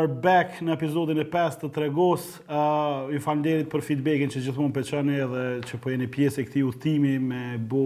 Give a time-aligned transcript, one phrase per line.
[0.00, 2.24] are back në epizodin e 5 të tregos.
[2.46, 6.44] Ë, uh, ju falënderit për feedbackin që gjithmonë po edhe që po jeni pjesë e
[6.48, 7.82] këtij udhtimi me bu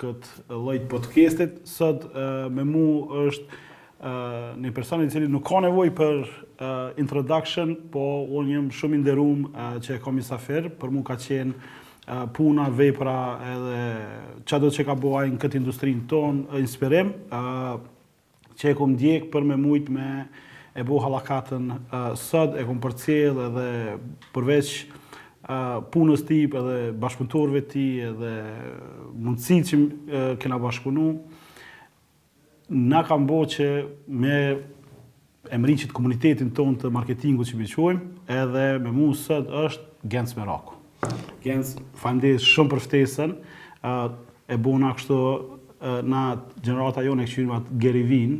[0.00, 1.60] kët lloj podcastit.
[1.70, 4.10] Sot uh, me mua është uh,
[4.58, 6.66] një person i cili nuk ka nevojë për uh,
[7.02, 8.02] introduction, po
[8.40, 12.22] unë jam shumë i nderuar uh, që e kam safer, për mua ka qenë uh,
[12.40, 13.16] puna, vepra
[13.54, 13.82] edhe
[14.50, 19.30] çado që ka bëuaj në këtë industrinë ton, inspirim, ë uh, që e kom djek
[19.32, 20.10] për me mujt me
[20.74, 21.68] e bu halakatën
[22.18, 23.96] sëtë, e kom për cilë edhe
[24.34, 24.70] përveç
[25.92, 28.30] punës ti, edhe bashkëpunëtorve ti, edhe
[29.20, 29.80] mundësi që
[30.40, 31.06] kena bashkëpunu,
[32.72, 33.66] na kam bo që
[34.08, 34.36] me
[35.52, 40.10] emri që të komunitetin tonë të marketingu që mi qojmë, edhe me mu sëtë është
[40.12, 40.78] Gens Meraku.
[41.44, 43.34] Gens, fajmë shumë përftesën,
[44.52, 45.18] e bu në akështë
[46.06, 46.22] na
[46.62, 48.36] gjenerata jo në këshyrimat Gary Vin,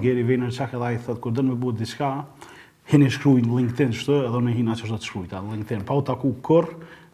[0.00, 2.08] Gary Vin e qak edhe a i thëtë, kur dënë me bu diçka,
[2.88, 5.98] hini shkrujnë në LinkedIn shtë, edhe në hina që shtë të shkrujnë a LinkedIn, pa
[6.00, 6.70] u taku kur,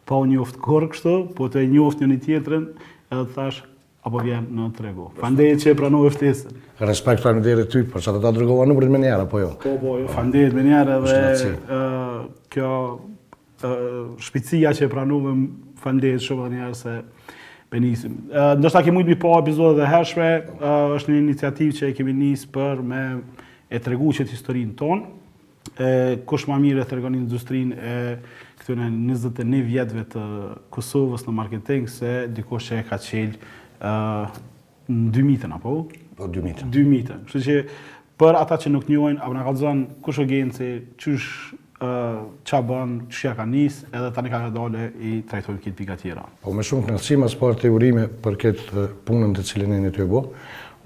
[0.07, 2.67] pa u njoft kur kështë, po të e njoft një një tjetërën,
[3.11, 3.65] edhe thash,
[4.05, 5.09] apo vjen në trego.
[5.17, 6.57] Po, fandeje që e pranohë eftesën.
[6.85, 9.51] Respekt për mderi ty, për që të ta drëgova në mërën me njerë, apo jo?
[9.63, 10.63] Po, po, jo, fandeje me
[12.47, 12.71] kjo
[13.59, 16.99] që e me njerë, se
[17.75, 18.15] e nisim.
[18.57, 20.29] Ndoshta kemi shumë po epizode të hershme,
[20.97, 23.01] është një iniciativë që e kemi nis për me
[23.75, 25.05] e tregu qëtë historinë tonë,
[25.83, 25.89] e
[26.29, 27.95] kush më mirë tregon industrinë e
[28.61, 30.23] këtëne 21 vjetëve të
[30.75, 33.35] Kosovës në marketing se dikush që e ka çel
[33.81, 33.93] ë
[34.91, 35.75] në 2000-të apo?
[36.15, 36.69] Po 2000-të.
[36.77, 37.19] 2000-të.
[37.27, 37.59] Kështu që
[38.21, 41.29] për ata që nuk njohin, apo na kallzon kush ogjenci, çush
[42.45, 46.23] qa bën, qëshja ka njës, edhe tani ka dole i trajtojnë kitë pika tjera.
[46.41, 49.91] Po me shumë kënë qëshima, s'po arte urime për këtë punën të cilin e një
[49.95, 50.23] të e bo,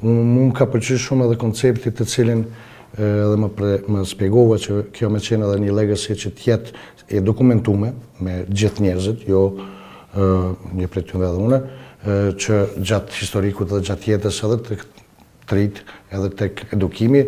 [0.05, 2.45] mu më ka përqysh shumë edhe konceptit të cilin
[2.99, 6.79] edhe më pre më spjegova që kjo me qenë edhe një legacy që tjetë
[7.13, 7.91] e dokumentume
[8.23, 9.43] me gjithë njerëzit, jo
[10.79, 11.61] një pre të një dhe une,
[12.39, 12.57] që
[12.89, 15.05] gjatë historikut dhe gjatë jetës edhe të këtë
[15.49, 15.79] trit
[16.15, 16.47] edhe të
[16.77, 17.23] edukimi,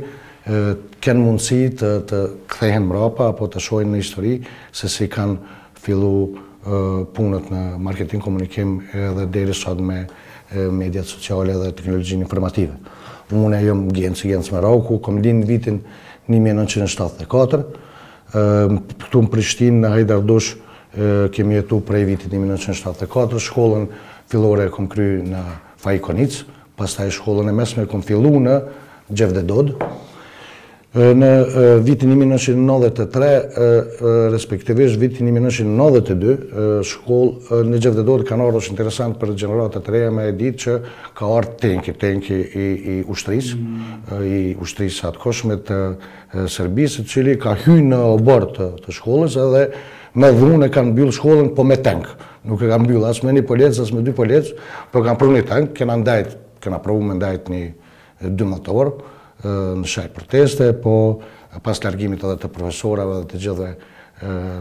[1.02, 2.20] kënë mundësi të, të
[2.50, 4.34] kthehen mrapa apo të shohin në histori
[4.74, 5.38] se si kanë
[5.82, 10.04] fillu punët në marketing komunikim edhe deri sot me
[10.52, 12.74] mediat sociale dhe teknologjin informative.
[13.32, 15.78] Unë e jëmë gjenë gjenë së Maroku, kom dinë vitin
[16.28, 20.58] 1974, këtu në Prishtinë, në Hajdardush,
[21.32, 23.88] kemi jetu prej vitit 1974, shkollën
[24.32, 25.46] fillore e kom kry në
[25.82, 26.42] Fajkonic,
[26.78, 28.60] pas taj shkollën e mesme kom fillu në
[29.12, 29.80] Gjevde Dodë,
[30.94, 31.28] në
[31.88, 33.28] vitin 1993,
[34.34, 40.26] respektivisht vitin 1992, shkollë në Gjevdedorë ka nërë është interesant për gjeneratë të reja me
[40.28, 40.76] e ditë që
[41.16, 43.54] ka ardhë tenki, tenki i, i ushtris,
[44.34, 45.80] i ushtris atë koshme të
[46.52, 49.64] Serbisë, cili ka hynë në obor të, shkollës edhe
[50.20, 52.12] me dhune kanë bjullë shkollën, po me tank.
[52.44, 54.58] Nuk e kanë bjullë, asë me një polecë, asë me dy polecë,
[54.92, 56.36] po kanë pru një tank, kena ndajtë,
[56.66, 57.64] kena provu me ndajtë një
[58.44, 58.96] 12 orë,
[59.46, 60.94] në shaj për teste, po
[61.66, 63.72] pas largimit edhe të profesorave dhe të gjithë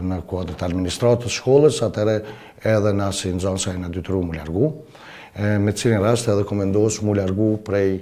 [0.09, 2.17] në kuadrë të administratës shkollës, atëre
[2.65, 4.71] edhe në asë i nëzonsa e në dytëru më largu.
[5.63, 8.01] Me cilin rast edhe komendos më largu prej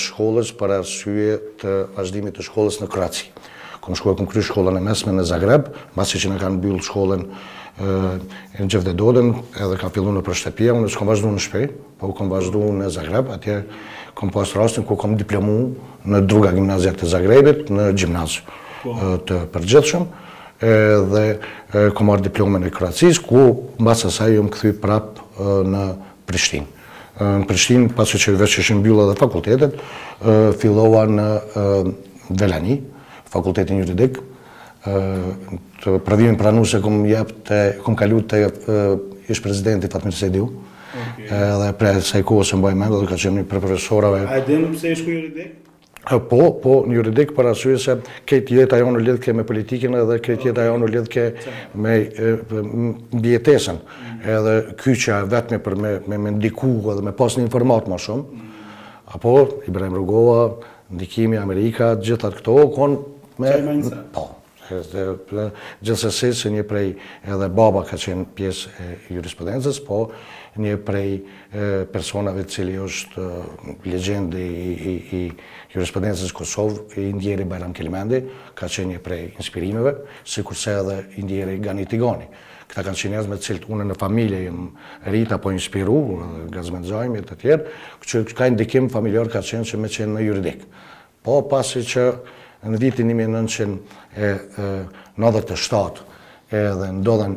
[0.00, 3.30] shkollës për arsye të vazhdimit të shkollës në Kroaci.
[3.84, 7.26] Këmë shkollë, këmë kry shkollën e mesme në Zagreb, pasi që në kanë byllë shkollën
[7.78, 9.28] e në Gjevdedodën,
[9.64, 11.66] edhe ka fillu në përshtepia, unë s'kom vazhdu në Shpej,
[12.00, 13.60] po u kom vazhdu në Zagreb, atje
[14.18, 15.58] kom pas rastin ku kom diplomu
[16.08, 18.42] në druga gimnazja të Zagrebit, në gimnazju
[18.82, 18.94] po.
[19.26, 20.04] të përgjithshëm,
[21.12, 21.24] dhe
[21.94, 23.44] kom marrë diplomën e Kroacis, ku
[23.78, 25.20] mbas asaj jo më këthy prap
[25.70, 25.82] në
[26.26, 26.66] Prishtin.
[27.20, 29.78] Në Prishtin, pasi që veç që shën bjullo dhe fakultetet,
[30.58, 31.28] fillova në
[32.38, 32.80] Velani,
[33.30, 34.18] fakultetin juridik,
[34.88, 38.42] të pravimin jap të kom kalu të
[39.28, 40.48] ishë prezidenti Fatmir Sediu,
[40.88, 41.26] Okay.
[41.28, 44.22] Edhe eh, pre saj kohë se mbaj mendë, ka qenë një profesorave.
[44.26, 45.56] A e dhemë pëse ishku juridik?
[46.08, 47.96] Eh, po, po, një juridik për asuje se
[48.30, 51.26] këtë jetë ajo në lidhke me politikinë edhe këtë jetë ajo në lidhke
[51.82, 52.40] me eh,
[53.18, 53.82] mbjetesën.
[54.38, 58.46] Edhe kyqa vetëmi për me, me, me ndiku edhe me pas një informat ma shumë.
[59.16, 59.36] Apo,
[59.68, 60.56] Ibrahim Rugova,
[60.92, 62.98] ndikimi Amerika, gjithat këto, konë
[63.40, 63.92] me...
[64.12, 64.24] Po,
[64.68, 66.90] gjithësësit se një prej
[67.24, 70.02] edhe baba ka qenë pjesë e jurisprudences, po
[70.58, 71.10] një prej
[71.92, 73.26] personave cili është
[73.88, 75.20] legjende i, i, i
[75.74, 78.20] jurisprudencës Kosovë, Indjeri Bajram Kelimendi,
[78.58, 79.92] ka qenë një prej inspirimeve,
[80.26, 82.26] si kurse edhe Indjeri Gani Tigoni.
[82.68, 84.68] Këta kanë qenë jazme cilët une në familje jëmë
[85.14, 85.96] rita po inspiru,
[86.52, 87.64] gazmenzojmë e të tjerë,
[88.04, 90.60] që ka indikim familjor ka qenë që me qenë në juridik.
[91.24, 92.04] Po pasi që
[92.68, 93.78] në vitin 1997
[96.48, 97.34] edhe ndodhen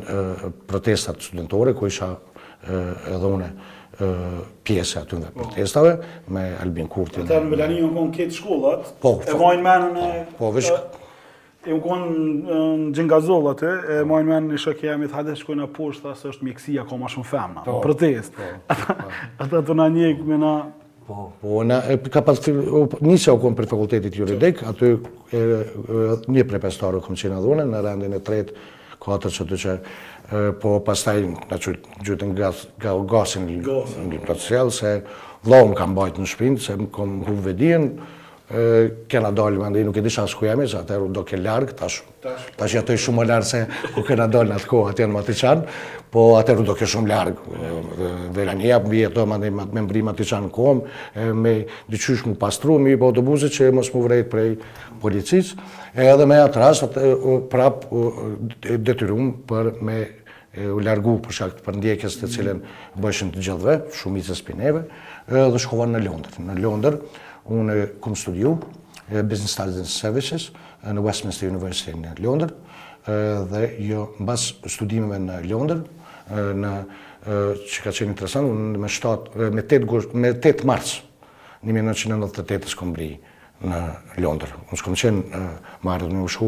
[0.68, 2.08] protestat studentore, ku isha
[3.10, 3.48] edhe une
[4.66, 5.92] pjesë aty nga protestave
[6.32, 7.20] me Albin Kurti.
[7.22, 9.38] Ata në Belani ju ngon këtë shkollat, po, e po.
[9.44, 10.08] mojnë menë në...
[10.38, 10.72] Po, vesh...
[11.62, 12.08] E ngon
[12.88, 16.32] në Gjengazoll atë, e mojnë menë në shokë jemi të hadhe shkojnë a poshtë, asë
[16.32, 18.34] është mjekësia ka ma shumë femna, po, protest.
[18.34, 18.96] Po,
[19.46, 20.52] ata të nga njëkë me na...
[21.06, 21.78] Po, po na,
[22.10, 22.40] ka pas
[23.04, 24.96] nisi u kon për fakultetin juridik, aty
[26.32, 28.58] një prepestarë kom qenë adhone në rendin e tretë,
[29.02, 30.00] katërt çdo çfarë
[30.60, 31.20] po pastaj
[31.50, 31.74] na çu
[32.04, 34.94] gjutën gaz gal gasin në plotësel se
[35.44, 37.90] vllau më ka mbajtur në shpinë se më kom huve dijen
[38.52, 41.74] ë kena dalë mandi nuk e di sa ku jemi sa atë do ke larg
[41.78, 43.60] tash tash jetoj shumë larg se
[43.94, 45.62] ku kena dalë atko atë kohë atje në Matiçan
[46.12, 47.40] po atë do ke shumë larg
[48.36, 50.80] dhe tani jap mbi ato mandi me mbrim Matiçan kom
[51.44, 51.54] me
[51.92, 54.50] dyqysh më pastru mi po autobuse që mos më vret prej
[55.04, 55.68] policisë
[56.12, 56.98] edhe me atë rast
[57.52, 57.86] prap
[58.84, 60.00] detyruam për me
[60.58, 62.58] u largu për shakt për ndjekjes të cilën
[63.00, 64.82] bëshën të gjithve, shumicës për neve,
[65.30, 66.32] dhe shkova në Londër.
[66.44, 66.94] Në Londër,
[67.48, 68.50] unë këmë studiu
[69.08, 70.44] Business Studies and Services
[70.84, 72.50] në Westminster University në Londër,
[73.50, 74.40] dhe jo, në bas
[74.76, 75.80] studimeve në Londër,
[76.60, 76.70] në
[77.72, 79.08] që ka qenë interesant, unë me 7,
[79.56, 81.00] me 8, gusht, me 8 marcë,
[81.62, 82.46] një minë në që në në të të të të
[85.88, 85.92] të të
[86.38, 86.46] të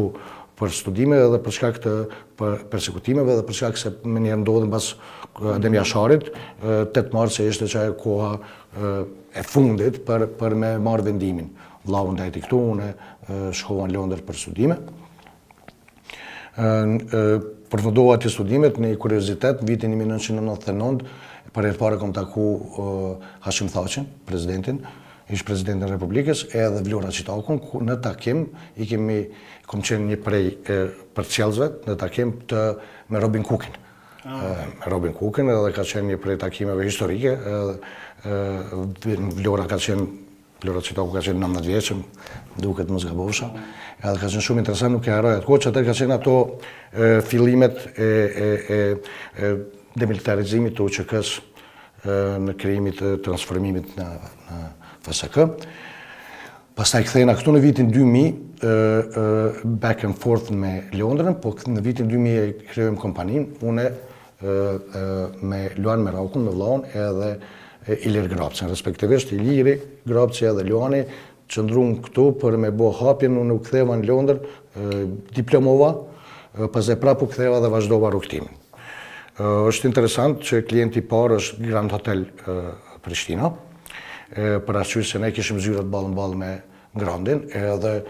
[0.59, 1.93] për studime dhe për shkak të
[2.39, 6.29] për persekutimeve dhe për shkak se më njerë ndodhën pas dhe eh, një asharit,
[6.63, 8.33] 8 eh, marë që ishte që koha
[8.79, 9.03] eh,
[9.35, 11.51] e fundit për, për me marë vendimin.
[11.91, 14.77] Lavë ndajti këtu, unë e shkohën Londër për studime.
[16.57, 21.05] Përfëndohë ati studimet, i kuriozitet, në vitin 1999,
[21.53, 24.79] për e të pare kom taku uh, Hashim Thaqin, prezidentin,
[25.33, 28.47] ishë prezidentin Republikës, edhe Vlora Qitakun, ku, në takim,
[28.81, 29.19] i kemi
[29.69, 32.65] kom qenë një prej për cjellëzve në takim të
[33.13, 33.75] me Robin Cookin.
[34.25, 34.65] Ah.
[34.81, 40.05] Me Robin Cookin edhe ka qenë një prej takimeve historike, edhe, Vlora ka qenë,
[40.63, 41.99] Vlora Citoku ka qenë 19 vjeqëm,
[42.63, 43.51] duke të mëzga bosha,
[44.01, 46.37] edhe ka qenë shumë interesant, nuk e haroj atë kohë, që atër ka qenë ato
[47.29, 49.51] fillimet filimet e, e, e,
[49.95, 51.35] demilitarizimit të UQK-s
[52.45, 54.07] në krijimit të transformimit në,
[54.47, 54.63] në
[55.09, 55.45] FSK.
[56.75, 57.93] Pastaj kthena këtu në vitin
[58.65, 63.89] back and forth me Londrën, po në vitin 2000 i krejojmë kompanin, une
[64.45, 69.75] me Luan Merakun, me Vlaun edhe Ilir Grabci, respektivisht Iliri,
[70.09, 71.03] Grabci edhe Luani,
[71.47, 71.63] që
[72.07, 74.39] këtu për me bo hapjen, unë u ktheva në Londrë,
[75.37, 75.91] diplomova,
[76.73, 78.49] pas e prap u ktheva dhe vazhdova rrugtimin.
[79.37, 82.21] është interesant që klienti parë është Grand Hotel
[83.03, 83.49] Prishtina,
[84.33, 86.53] për ashtu që ne kishim zyrat balën balën me
[86.95, 88.03] Grandin, edhe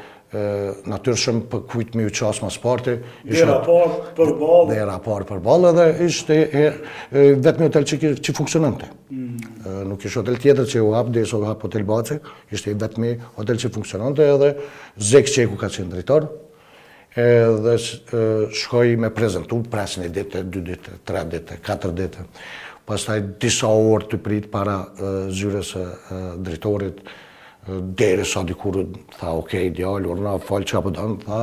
[0.86, 2.96] natyrshëm për kujtë mi u qasë më sporti.
[3.24, 4.70] Ishte, dhe rapor për balë.
[4.72, 6.64] Dhe rapor për balë edhe ishte e,
[7.14, 9.52] vetë një hotel që, që funksionën mm.
[9.92, 12.18] Nuk ishte hotel tjetër që u hapë, dhe iso hapë hotel Bace,
[12.54, 14.50] ishte vetë një hotel që funksionën edhe
[15.12, 16.28] zekë që e ku ka qenë dritor,
[17.26, 22.26] edhe shkoj me prezentu presin e ditë, dy ditë, tre ditë, katër ditë.
[22.86, 25.72] Pastaj disa orë të prit para e, zyres
[26.46, 27.00] dritorit,
[27.96, 28.78] Dere sa dikur
[29.18, 31.40] tha, ok, ideal, urna, falë që apë po dëndë, tha,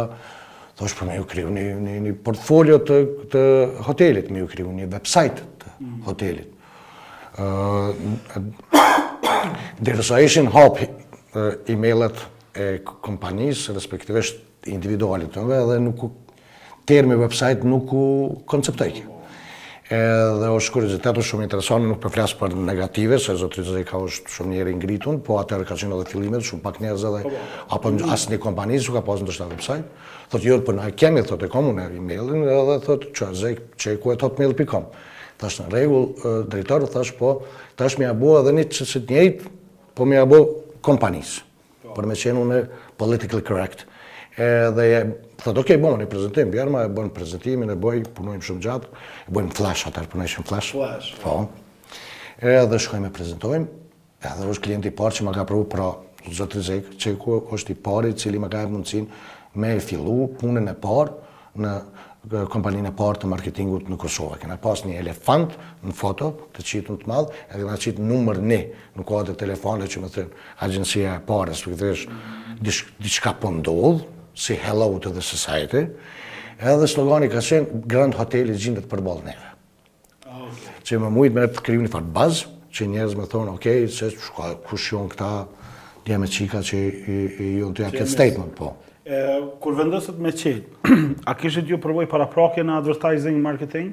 [0.79, 2.99] tha është për po me ju kriju një, një, një portfolio të,
[3.33, 3.43] të
[3.88, 6.52] hotelit, me ju kriju një website të hotelit.
[9.83, 10.87] Dere sa ishin hapë
[11.75, 12.23] e-mailet
[12.55, 16.12] e kompanisë, respektivesht individualit të dhe nuk u
[16.87, 18.05] termi website nuk u
[18.52, 19.02] konceptojke
[19.93, 23.97] edhe o shkurizitet është shumë interesonë, nuk përflasë po për negative, se zotrizit e ka
[24.01, 27.29] është shumë njerë i ngritun, po atërë ka qenë edhe fillimet, shumë pak njerëzë, edhe,
[27.29, 27.37] po, po.
[27.77, 29.81] apo asë një kompani, su ka pasë në të shtatë pësaj,
[30.33, 33.29] thotë jërë jo, për në kemi, thotë e komu në e-mailin, edhe thotë që a
[33.43, 34.85] zek që e ku e thotë mail.com.
[35.43, 36.07] Thashtë në regull,
[36.55, 37.29] drejtarë, thashtë po,
[37.81, 39.39] thashtë mi abu edhe një që si të njejt,
[39.99, 40.39] po mi abu
[40.81, 41.37] kompanisë,
[41.93, 42.03] për
[45.43, 49.03] thotë, okej, okay, bon, i prezentim bjerma, e bën prezentimin, e bëj, punojmë shumë gjatë,
[49.29, 50.75] e bëjmë flash, atër punojshim flash.
[50.77, 51.13] Flash.
[51.23, 51.49] Po.
[52.39, 53.83] Edhe shkojmë e prezentojmë,
[54.29, 55.91] edhe është klienti i parë që më ka pru pra
[56.33, 59.09] Zotri Zek, që ku është i pari cili më ka e mundësin
[59.59, 61.73] me e fillu punën e parë në
[62.53, 64.37] kompaninë e parë të marketingut në Kosovë.
[64.45, 68.95] Kena pas një elefant në foto të qitën të madhë, edhe nga qitë numër 1
[69.01, 70.33] në kodë të telefonë që më thërën
[70.69, 75.87] agjensia e parë, për këtërish, mm -hmm si hello to the society,
[76.61, 79.49] edhe slogani ka qenë Grand Hotel i për balë neve.
[80.83, 84.09] Që më mujtë me të krimi një farë bazë, që njerëz me thonë, okej, se
[84.15, 85.29] shkua kushion këta,
[86.07, 86.79] dhja me qika që
[87.45, 88.73] i unë të janë këtë statement, po.
[89.62, 90.89] Kur vendësët me qitë,
[91.29, 93.93] a kështë ju përvoj para prake në advertising marketing?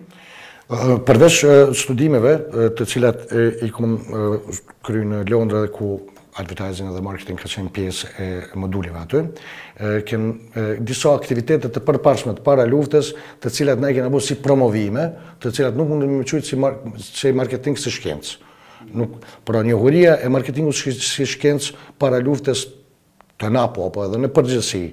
[0.70, 1.44] Përvesh
[1.74, 2.36] studimeve
[2.78, 3.24] të cilat
[3.66, 4.24] i këmë
[4.86, 5.94] kry në Londra dhe ku
[6.38, 8.28] advertising dhe marketing ka qenë pjesë e
[8.60, 9.22] modulive aty.
[10.08, 10.28] Kem
[10.86, 15.08] disa aktivitetet të përparshme të para luftës të cilat ne kena bu si promovime,
[15.42, 18.40] të cilat nuk mundë me qujtë që i marketing së shkencë.
[19.46, 19.78] Pra një
[20.26, 22.68] e marketingu si shkenc para luftes
[23.40, 24.84] të NAPO apo edhe në përgjësi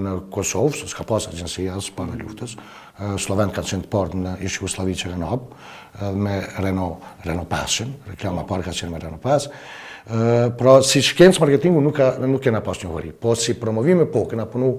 [0.00, 2.56] në Kosovë, së s'ka pas agjensia para luftes,
[3.00, 5.62] Slovenë ka qenë të partë në ishqë Kuslavi që në NAPO,
[6.20, 9.54] me Renault Passion, reklama parë ka qenë me Renault Passion,
[10.58, 14.24] pra si shkencë marketingu nuk, ka, nuk kena pas një hori, po si promovime po,
[14.30, 14.72] kena punu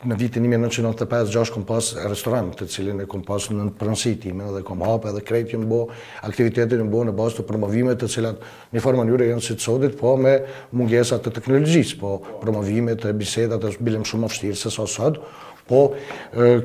[0.00, 4.46] në vitin 1995 1996 kom pas restorant të cilin e kom pas në prënsi time
[4.54, 5.80] dhe kom hapë edhe krejtë në bo,
[6.24, 9.66] aktivitetin në bo në bas të promovimet të cilat një formë njëre janë si të
[9.66, 10.38] sodit, po me
[10.72, 15.20] mungesat të teknologjisë, po promovimet, bisedat, bilim shumë më fështirë se sa sot,
[15.70, 15.90] po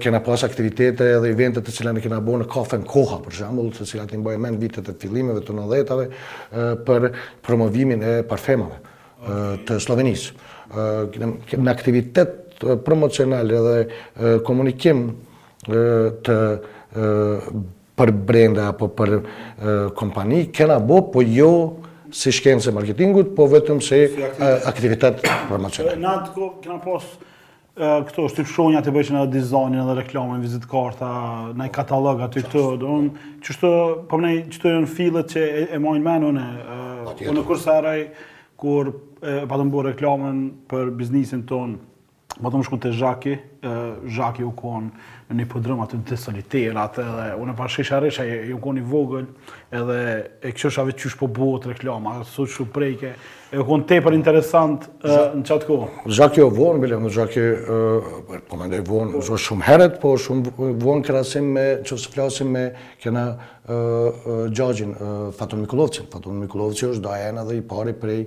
[0.02, 3.70] kena pas aktivitete edhe eventet të cilane kena bo në kafe në koha, për shambull,
[3.76, 7.08] të cilat i mbojë men vitet e fillimeve, të 90 nëdhetave për
[7.46, 8.82] promovimin e parfemave
[9.70, 10.36] të Slovenisë.
[11.62, 15.06] Në aktivitet promocional edhe komunikim
[15.70, 16.40] të
[17.96, 19.16] për brenda apo për
[20.02, 21.52] kompani, kena bo, po jo
[22.16, 24.02] si shkenë marketingut, po vetëm se
[24.66, 25.94] aktivitet promocional.
[26.02, 27.34] Në atë kena posë
[27.76, 31.10] këto është të shonja të bëjqen edhe dizajnin edhe reklamin, vizit karta,
[31.60, 33.72] nëj katalog aty këto, do po në që shto,
[34.10, 35.44] po mënej, që të jënë filet që
[35.76, 36.46] e majnë menë une,
[37.20, 37.98] po në kërsa e
[38.62, 38.94] kur
[39.26, 40.40] e patëm bërë reklamin
[40.72, 41.82] për biznisin tonë,
[42.36, 43.34] Më të më shku të Zhaki,
[44.12, 44.90] Zhaki u konë
[45.32, 48.60] në një pëdrëm atë në të solitera atë edhe unë e pashkish aresha i u
[48.62, 49.30] konë i vogël
[49.80, 49.96] edhe
[50.46, 53.14] e kështë shave që shpo bëhë të po reklama, atë sot shu prejke
[53.56, 55.90] e u konë te për interesant në qatë kohë.
[56.20, 57.46] Zhaki u vonë, bile Zhaki,
[58.52, 59.24] po më ndaj vonë, po.
[59.32, 62.68] zhë shumë heret, po shumë vonë kërasim me, që së flasim me
[63.02, 63.30] kena
[63.66, 64.92] Gjagin,
[65.40, 66.06] Fatun Mikulovci.
[66.14, 68.22] Fatun Mikulovci është dajena dhe i pari prej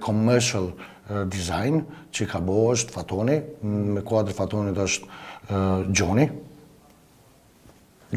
[0.00, 0.70] commercial,
[1.08, 5.60] design që ka bo është Fatoni, me kuadrë Fatoni të është
[5.94, 6.26] Gjoni,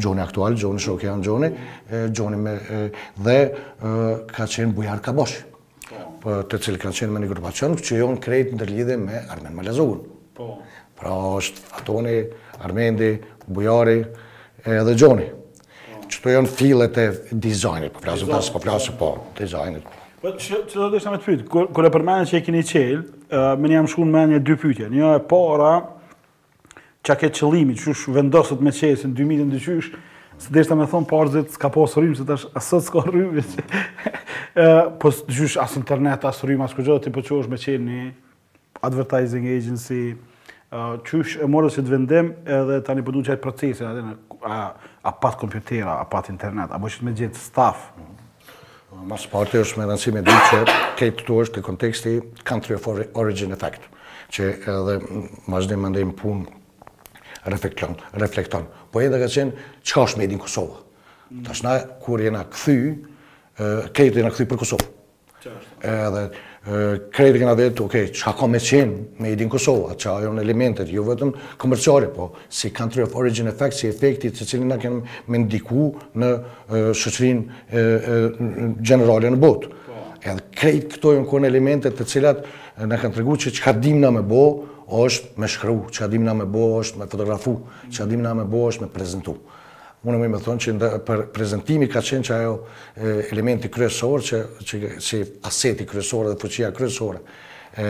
[0.00, 1.50] Gjoni aktual, Gjoni Shokian Gjoni,
[2.14, 2.56] Gjoni me,
[3.26, 3.36] dhe
[4.30, 5.38] ka qenë Bujar Kabosh,
[6.22, 6.36] po.
[6.48, 9.54] të cilë ka qenë me një grupa qënë, që jonë krejtë në lidhe me Armen
[9.58, 10.02] Malazogun.
[10.36, 10.48] Po.
[11.00, 12.16] Pra është Fatoni,
[12.62, 13.12] Armendi,
[13.46, 14.02] Bujari
[14.66, 15.28] dhe Gjoni.
[15.30, 16.02] Po.
[16.10, 19.12] Që të jonë filet e dizajnit, po plasë, po plasë, po.
[19.20, 19.98] po, dizajnit.
[20.20, 22.98] Po çfarë do të isha më të pytë, Kur e përmendën që e keni çel,
[23.56, 24.88] më jam shkuën më menje dy pyetje.
[24.92, 25.70] Një e para
[27.08, 29.88] çka ke që çu vendoset me çesën 2000 në dyshysh,
[30.44, 33.46] se deshta më thon parëzit ka posë rrymë se tash as s'ka rrymë.
[34.60, 34.68] Ë
[35.00, 38.00] po dysh as internet as rrymë as kujtë ti po është me çel në
[38.84, 40.04] advertising agency
[40.70, 44.46] a uh, e morës si të vendem edhe tani po duhet të çaj procesin atë
[44.46, 44.60] a
[45.08, 47.88] a pa kompjuter a pa internet apo është me staff
[48.90, 52.12] Masë partë është me rëndësi me dhe që kejtë të është të konteksti
[52.48, 52.88] country of
[53.22, 53.84] origin effect,
[54.34, 54.96] që edhe
[55.52, 58.72] vazhdim më ndëjmë punë reflektonë.
[58.90, 60.80] Po edhe ka qenë, që ka është me edhinë Kosovë?
[61.46, 62.76] Tashna, kur jena këthy,
[63.94, 64.90] kejtë jena këthy për Kosovë.
[65.46, 66.34] Që është?
[66.62, 70.32] kredi kena dhe të, okej, okay, që ka me qenë me idin Kosova, që ajo
[70.36, 74.68] në elementet, jo vetëm komerciare, po si country of origin effect, si efekti të cilin
[74.68, 74.98] na kënë
[75.28, 75.86] me ndiku
[76.20, 76.32] në
[77.00, 77.40] shëqërin
[78.84, 79.70] generale në botë.
[80.20, 82.44] Edhe krejt këto në kënë elementet të cilat
[82.76, 84.42] në kanë të regu që që ka dim në me bo,
[85.00, 87.56] është me shkru, që ka dim në me bo, është me fotografu,
[87.88, 89.38] që ka dim në me bo, është me prezentu
[90.02, 92.54] unë më më thonë që për prezentimi ka qenë që ajo
[93.32, 97.20] elementi kryesor, që, që, që aseti kryesor dhe fuqia kryesore,
[97.76, 97.86] e,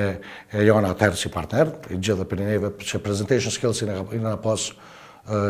[0.69, 4.23] janë atërë si partner, i gjithë dhe për njëve që presentation skills i në, i
[4.27, 4.71] në pas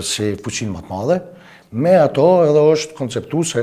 [0.04, 1.18] si fuqinë më të madhe.
[1.80, 3.62] Me ato edhe është konceptu se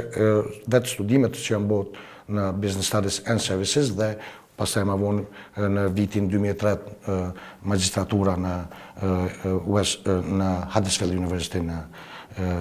[0.71, 4.13] vetë studimet që janë botë në Business Studies and Services dhe
[4.57, 8.55] pas e ma vonë në vitin 2003 magistratura në,
[8.97, 9.15] e,
[9.51, 11.83] e, në Huddersfield University në,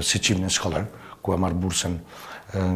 [0.00, 0.86] si qimin shkoller,
[1.22, 1.94] ku e marrë bursën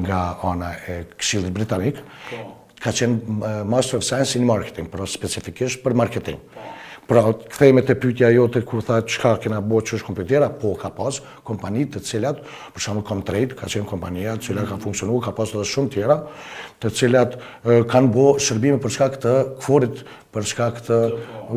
[0.04, 2.42] nga ona e këshillit britanik, po.
[2.80, 6.42] ka qenë Master of Science in Marketing, pro specifikisht për marketing.
[6.54, 6.68] Po.
[7.10, 10.76] Pra, këthejme të pytja jo të kur tha që kena bo që është kompetera, po
[10.78, 11.16] ka pas
[11.48, 12.36] kompani të cilat,
[12.76, 15.64] për shumë kom trejt, ka qenë kompania të cilat kanë funksionu, ka pas të dhe
[15.72, 16.16] shumë tjera,
[16.80, 17.34] të cilat
[17.90, 20.04] kanë bo shërbime për shka këtë këforit,
[20.36, 21.00] për shka këtë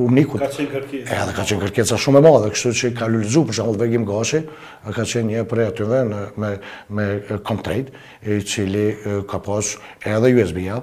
[0.07, 0.41] umnikut.
[0.41, 1.21] Ka qenë kërkesa.
[1.37, 4.41] ka qenë kërkesa shumë e madhe, kështu që ka lullëzu, për shumë dhe vegim gashi,
[4.89, 6.49] ka qenë një për e aty
[6.97, 7.07] me
[7.51, 7.93] kom trejt,
[9.29, 9.73] ka pas
[10.17, 10.81] edhe USB-a,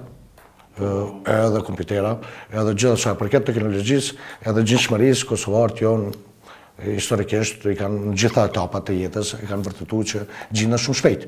[1.26, 2.18] edhe kompjutera,
[2.54, 4.14] edhe gjithë sa përket teknologjisë,
[4.46, 6.12] edhe Kosovar kosovarët jonë
[6.96, 10.06] historikisht i kanë në gjitha etapat e jetës, i kanë vërtetuar
[10.52, 11.26] që në shumë shpejt.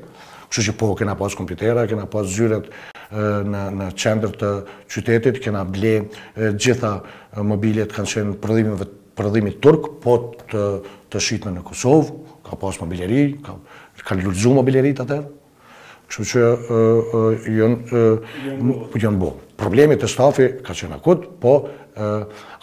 [0.53, 2.69] Kështu që po kena pas kompjutera, kena pas zyret
[3.13, 4.49] në në qendër të
[4.89, 6.05] qytetit, kena ble
[6.57, 6.95] gjitha
[7.45, 10.15] mobiljet kanë qenë prodhimeve prodhimit turk, po
[10.49, 10.63] të
[11.13, 12.15] të shitme në Kosovë,
[12.47, 13.59] ka pas mobileri, ka
[14.07, 15.27] kanë mobilerit atëherë,
[16.13, 16.41] Kështu
[17.49, 17.69] që
[18.61, 19.31] nuk janë bo.
[19.57, 21.53] Problemi të stafi ka qenë akut, po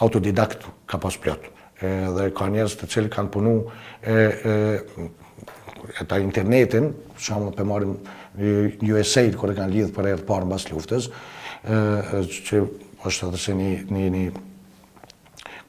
[0.04, 1.49] autodidakt ka pas pëllot.
[1.80, 3.54] Dhe ka njerëz të cilë kanë punu
[4.07, 4.76] e
[6.07, 7.95] ta internetin, që amë për marim
[8.92, 11.09] USA-të kërë kanë lidhë për e rëtë parë në basë luftës,
[11.66, 12.61] që
[13.11, 13.57] është të dhe
[13.97, 14.21] një një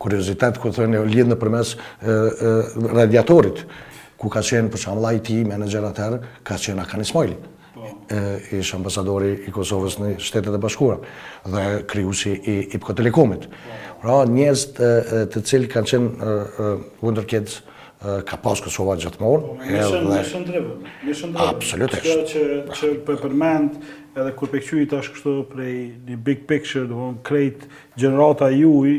[0.01, 1.73] kuriozitet ku thënë lidhë në përmes
[2.91, 3.65] radiatorit,
[4.21, 5.95] ku ka qenë, për që amë lajti, menëgjera
[6.45, 7.39] ka qenë Akanis Mojli.
[7.71, 7.87] Po.
[8.51, 10.97] ishë ambasadori i Kosovës në shtetet e bashkura
[11.47, 13.45] dhe kryusi i IPKO Telekomit.
[14.01, 17.55] Pra njëz të, cilë kanë qenë uh, Wunderkid
[18.27, 19.51] ka pas Kosovat gjithë morë.
[19.69, 19.87] Një
[20.25, 20.71] shëndrëve,
[21.05, 21.47] një shëndrëve.
[21.47, 22.03] Absolutisht.
[22.03, 23.75] Kjo që, që për përmend,
[24.19, 25.73] edhe kur pekqy i tash kështu prej
[26.09, 27.67] një big picture, do më krejt
[28.01, 28.95] generata juj,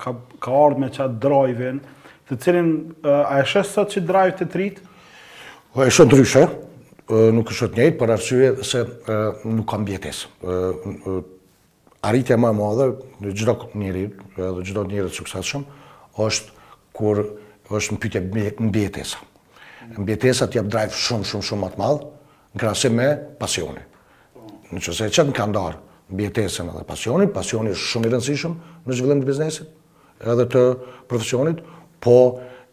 [0.00, 0.14] ka,
[0.46, 1.82] ka ardhë me qatë drive-in,
[2.30, 2.70] të cilin,
[3.18, 4.94] a e shësë sot që drive të tritë?
[5.84, 6.08] E shë
[7.06, 8.80] nuk është të njëjtë për arsye se
[9.46, 10.26] nuk kam bjetes.
[12.02, 12.86] Arritja më e madhe
[13.22, 14.02] në çdo njeri,
[14.38, 15.62] edhe çdo njeri të suksesshëm,
[16.26, 16.50] është
[16.96, 17.22] kur
[17.76, 19.18] është në pyetje mbjetesa.
[19.98, 22.06] Mbjetesa të jap drive shumë shumë shumë më të madh
[22.58, 23.08] krasi me
[23.38, 23.86] pasionin.
[24.72, 28.96] Në çështë që çan kanë dorë mbjetesën edhe pasionin, pasioni është shumë i rëndësishëm në
[28.98, 29.66] zhvillim të biznesit
[30.24, 30.62] edhe të
[31.10, 31.58] profesionit,
[32.00, 32.16] po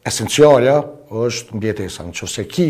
[0.07, 0.77] esenciale
[1.25, 2.05] është mbjetesa.
[2.07, 2.67] Në çështë ki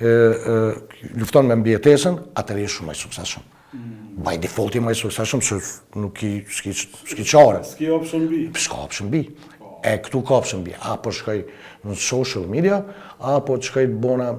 [0.00, 3.42] e, e, lufton me mbjetesën, atër e shumë maj sukseshëm.
[3.72, 4.00] Mm.
[4.24, 5.58] By default i maj e sukseshëm, që
[6.02, 6.72] nuk i s'ki,
[7.12, 7.60] s'ki qare.
[7.68, 8.44] S'ki option B.
[8.56, 9.22] S'ka option B.
[9.84, 10.76] E këtu ka option B.
[10.78, 11.40] Apo shkoj
[11.88, 12.78] në social media,
[13.18, 14.30] apo të shkoj të bona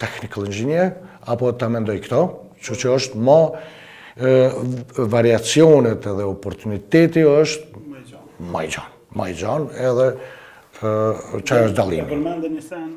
[0.00, 0.94] technical engineer,
[1.28, 2.22] apo të amendoj këto,
[2.64, 3.40] që që është ma
[5.12, 7.84] variacionet edhe oportuniteti është...
[8.40, 8.94] Maj i gjanë.
[9.18, 9.70] Ma i gjanë.
[9.70, 10.36] gjanë edhe
[10.80, 12.06] çfarë është dallimi.
[12.08, 12.88] Po mendë një sen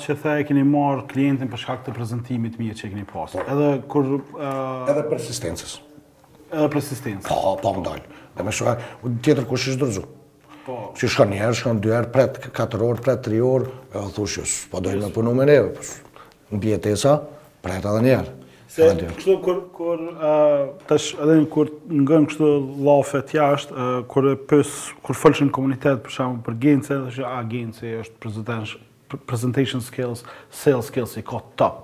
[0.00, 3.44] që tha e keni marr klientin për shkak të prezantimit mirë që e keni pasë,
[3.52, 4.08] edhe kur
[4.44, 5.76] edhe persistencës.
[6.50, 7.28] Edhe persistencës.
[7.30, 8.00] Po, po ndal.
[8.36, 8.76] Dhe më shoqë
[9.22, 10.04] tjetër kush është dorzu.
[10.64, 10.78] Po.
[10.98, 14.46] Si njerë, një herë, shkon dy herë, pret 4 orë, pret 3 orë, e thoshë,
[14.72, 15.88] po do të më punoj me neve.
[16.52, 17.16] Në bjetesa,
[17.64, 18.39] pret edhe një herë.
[18.70, 20.02] Se kështu kur kur
[20.86, 22.48] tash edhe kur ngën kështu
[22.86, 24.70] llafet jashtë, kur e pës
[25.02, 30.22] kur folshin komunitet për shkakun për Gence, thashë a Gence është presentation skills,
[30.54, 31.80] sales skills i kot top.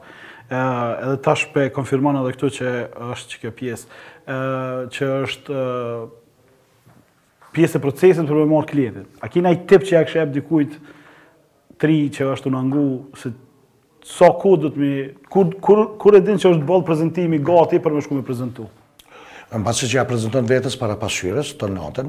[0.46, 0.60] Ë
[1.08, 2.70] edhe tash pe konfirmon edhe këtu që
[3.08, 3.96] është që kjo pjesë
[4.30, 5.58] ë që është
[7.56, 9.10] pjesë e procesit për të marrë klientin.
[9.18, 10.78] A keni ai tip që ja kshep dikujt
[11.82, 12.86] tri që është unangu,
[13.18, 13.34] se
[14.06, 14.90] sa ku të mi...
[15.30, 18.68] Kur, kur, kur e din që është bëllë prezentimi gati për me shku me prezentu?
[19.52, 22.08] Në pasë që ja prezenton vetës para pasyres, të notën,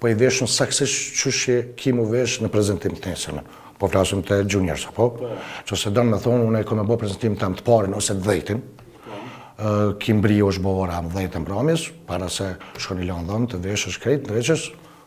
[0.00, 3.44] po i veshën saksis që që kimu veshë në prezentim të nesërme.
[3.76, 5.10] Po flasëm të juniors, apo?
[5.18, 5.30] Po.
[5.68, 8.16] Që se dënë me thonë, unë e këmë bëllë prezentim të amë të parin ose
[8.16, 9.08] të dhejtin, uh,
[9.56, 9.72] po.
[10.04, 14.04] kim bri është bo ora amë dhejtë mbromis, para se shkoni lëndon të veshë është
[14.04, 14.60] krejtë në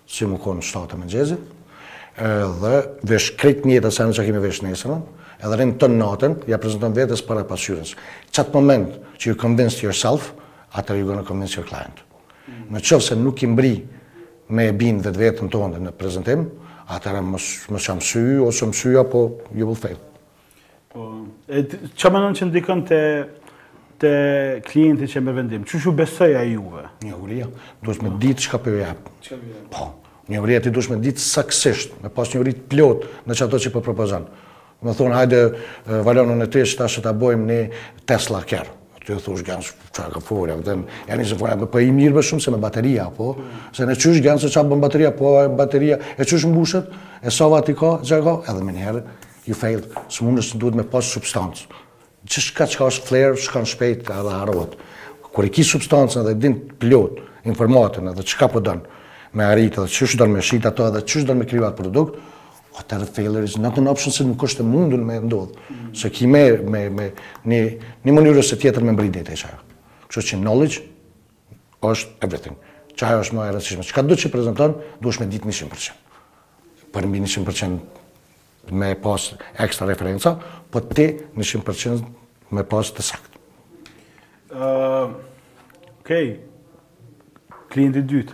[0.10, 1.50] si konë shtatë më nxezit,
[2.62, 2.72] dhe
[3.08, 4.96] veshë krejtë njëtë në që kemi veshë nesërme,
[5.43, 7.93] edhe rinë të natën, ja prezenton vetës para pasyrens.
[8.36, 10.32] Qatë moment që you convince yourself,
[10.78, 12.02] atër you gonna convince your client.
[12.45, 12.65] Mm.
[12.75, 13.71] Në qovë se nuk i mbri
[14.49, 16.47] me e binë vetë vetën tonë në prezentim,
[16.89, 19.23] atër e mos jam syu, ose më syu, apo
[19.56, 19.99] you will fail.
[20.89, 21.04] Po,
[21.47, 22.99] e që më nënë që ndikon të,
[24.02, 24.12] të
[24.65, 25.63] klienti që me vendim?
[25.69, 26.84] Që shu besoj a juve?
[27.06, 27.47] Një uria,
[27.86, 29.15] duhet me ditë që ka për jepë.
[29.73, 29.89] Po,
[30.34, 33.45] një uria ti duhet me ditë saksisht, me pas një uri të plot në që
[33.47, 34.47] ato po që për propozanë.
[34.80, 35.39] Më thonë, hajde,
[36.08, 37.56] valonën e ti, që ta shë të bojmë një
[38.08, 38.76] Tesla kjerë.
[39.04, 42.24] Ty e thush gjanë që ka forja, vëtën, e një se forja, për i mirë
[42.24, 43.32] shumë se me bateria, po,
[43.76, 46.94] se në qysh gjanë se qa bën bateria, po, bateria, e qysh mbushet,
[47.26, 49.02] e sa vati ka, që ka, edhe me njerë,
[49.50, 51.65] ju fejlë, së mundës të duhet me pas substancë.
[52.30, 54.78] Që shka qka është flerë, shkan shpejt, edhe harot.
[55.34, 59.00] Kër e ki substancën dhe din pëllot, informatën edhe qka për po dënë,
[59.39, 62.38] me arritë edhe qysh dënë me shita to edhe qysh dënë me kriva produktë,
[62.80, 65.56] atëherë failure is not an option se nuk është e mundur me ndodh.
[65.98, 67.62] Se ki me me me
[68.13, 69.60] mënyrë se tjetër me mbrinjë e qajo.
[70.10, 70.82] Kështu që knowledge
[71.82, 72.56] është everything.
[73.00, 73.86] Çaja është më e rëndësishme.
[73.88, 75.98] Çka që të prezanton, duhet me ditë 100%.
[76.94, 77.78] Për mbi 100%
[78.76, 79.32] me pas
[79.65, 80.36] ekstra referenca,
[80.72, 82.04] po ti 100%
[82.54, 83.39] me pas të saktë.
[86.02, 86.28] Okej,
[87.70, 88.34] klientit Klienti i dytë.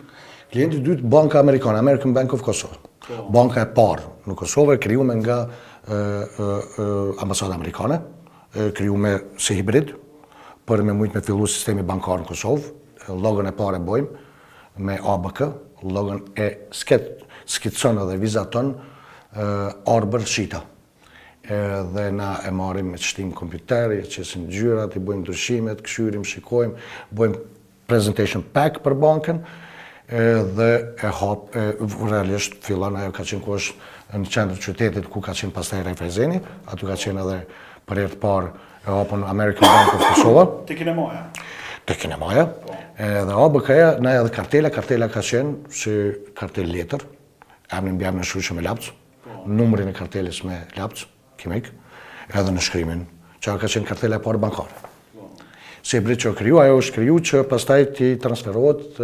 [0.51, 2.79] Klienti i dytë Banka Amerikanë, American Bank of Kosovo.
[3.05, 3.17] Po.
[3.35, 5.97] Banka e parë në Kosovë, kryume nga e,
[7.21, 7.99] ambasada amerikane,
[8.75, 9.93] kryume si hibrid,
[10.65, 12.71] për me mujtë me fillu sistemi bankar në Kosovë,
[13.21, 15.41] logën e pare bojmë me ABK,
[15.85, 18.71] logën e sket, skitësën edhe vizatën
[19.91, 20.63] Arbër Shita.
[21.45, 26.73] dhe na e marim me qëtim kompjuteri, e si gjyrat, i bojmë dërshimet, këshyrim, shikojmë,
[27.11, 27.35] bojmë
[27.85, 29.41] presentation pack për bankën,
[30.57, 31.65] dhe e hapë,
[32.09, 33.75] realisht, fillon ajo ka qenë ku është
[34.13, 37.39] në qendrë qytetit ku ka qenë pastaj Rejfezeni, aty ka qenë edhe
[37.89, 38.51] për të parë
[38.85, 40.43] e Open American Bank of Kosovo.
[40.69, 41.23] Të kine moja.
[41.85, 42.45] Të kine moja.
[43.01, 45.95] Edhe ABK-ja, na edhe kartela, kartela ka qenë që
[46.37, 47.03] kartel letër,
[47.75, 48.93] emnin bjamë në shuqë me lapcë,
[49.25, 49.39] po.
[49.51, 51.09] numërin e kartelis me lapcë,
[51.41, 51.67] kimik,
[52.31, 53.01] edhe në shkrymin,
[53.43, 54.85] që ka qenë kartela e parë bankare.
[55.17, 55.27] Po.
[55.85, 59.01] Se e bretë që kryu, ajo është kryu që pastaj ti transferohet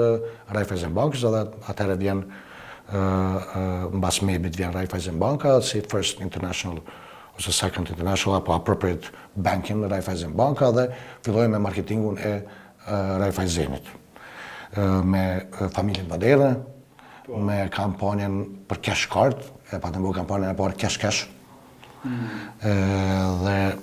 [0.55, 2.41] Raifezen Bankës edhe atëherë vjenë
[2.91, 6.80] në basë me e bitë vjenë Raiffeisen Banka, si first international,
[7.39, 10.88] ose second international, apo appropriate banking në Raiffeisen Banka, dhe
[11.25, 12.34] filloj me marketingun e
[12.91, 13.82] Raiffeisenit.
[14.82, 15.23] Me
[15.75, 16.54] familjen badere,
[17.25, 17.38] po.
[17.43, 19.38] me kampanjen për cash card,
[19.71, 21.21] e pa të mbu kampanjen e parë cash cash,
[22.04, 22.15] mm.
[23.43, 23.75] dhe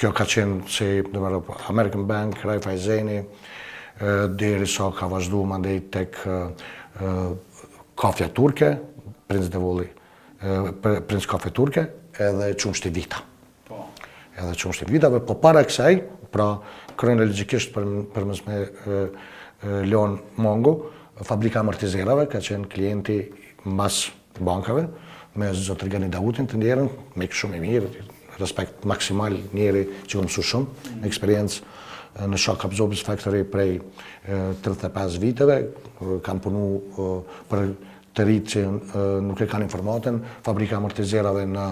[0.00, 0.90] kjo ka qenë si
[1.70, 3.08] American Bank, Raiffeisen,
[4.34, 4.58] dhe i
[4.96, 6.16] ka vazhdu mandej tek
[7.96, 8.76] kafja turke,
[9.30, 9.88] princ dhe voli,
[11.08, 11.86] princ kafe turke,
[12.18, 13.20] edhe qumë shtë vita.
[13.68, 13.88] Po.
[14.36, 16.00] Edhe qumë vitave, po para kësaj,
[16.32, 16.52] pra
[17.00, 18.58] kërën e për, për me
[19.86, 20.74] Leon Mongo,
[21.20, 23.18] fabrika amortizerave, ka qenë klienti
[23.68, 24.06] mas
[24.40, 24.86] bankave,
[25.36, 26.88] me zotë Rgani Dautin të njerën,
[27.20, 27.90] me këshume mirë,
[28.40, 31.69] respekt maksimal njeri që u su shumë, eksperiencë
[32.18, 33.76] në shock absorbis factory prej
[34.26, 35.56] 35 viteve,
[36.26, 36.64] kam punu
[37.50, 37.74] për
[38.10, 38.62] të rritë që
[39.26, 41.66] nuk e kanë informatën, fabrika amortizerave në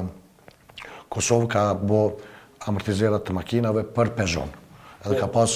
[1.08, 2.02] Kosovë ka bo
[2.68, 4.54] amortizerat të makinave për Peugeot,
[5.06, 5.54] edhe ka pas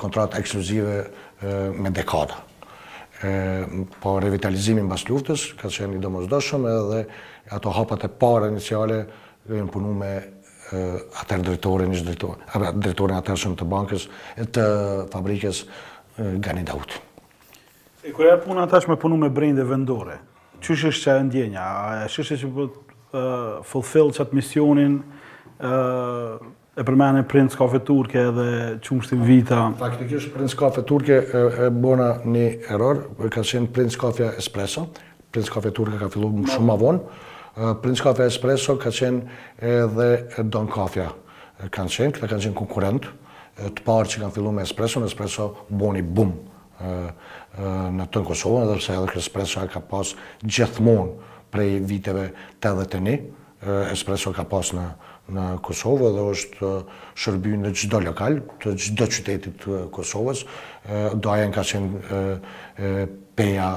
[0.00, 1.00] kontrat ekskluzive
[1.82, 2.36] me dekada.
[4.00, 7.02] Po revitalizimin bas luftës, ka qenë i domozdoshëm edhe
[7.56, 9.00] ato hapat e pare iniciale
[9.50, 10.12] në punu me
[10.72, 14.04] Eh, atër drejtorin ishtë eh, pra, drejtorin, apë drejtorin atër shumë të bankës,
[14.56, 14.62] të
[15.12, 15.58] fabrikës,
[16.16, 16.94] eh, Gani Daut.
[18.04, 20.16] E kërë e punë atash me punu me brende vendore,
[20.64, 21.64] qësh është që e ndjenja?
[21.64, 22.94] A e shështë që për po,
[23.70, 24.94] fulfill që atë misionin,
[26.80, 28.46] e përmene Prince Kafe Turke dhe
[28.84, 29.68] qumështin vita?
[29.80, 31.20] Faktikisht Prince Kafe Turke
[31.66, 34.88] e bona një error, ka shenë Prince Kafe Espresso,
[35.30, 37.16] Prince Kafe Turke ka fillu shumë vonë,
[37.54, 39.20] Eh, Prince Espresso ka qenë
[39.62, 44.34] edhe Don Kafea eh, kanë qenë, këta kanë qenë konkurent eh, të parë që kanë
[44.34, 46.34] fillu me Espresso, në Espresso boni bum
[47.54, 50.10] në tënë Kosovë, edhe përse edhe kërë Espresso ka pas
[50.42, 52.24] gjithmonë prej viteve
[52.60, 54.82] të edhe të Espresso ka pas në
[55.38, 56.70] në Kosovë dhe është
[57.22, 60.42] shërby në gjithdo lokal, të gjithdo qytetit të Kosovës.
[61.22, 62.18] Do ajen ka qenë
[63.38, 63.70] Peja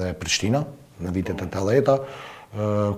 [0.00, 0.64] dhe Prishtina
[0.98, 2.00] në vitet e të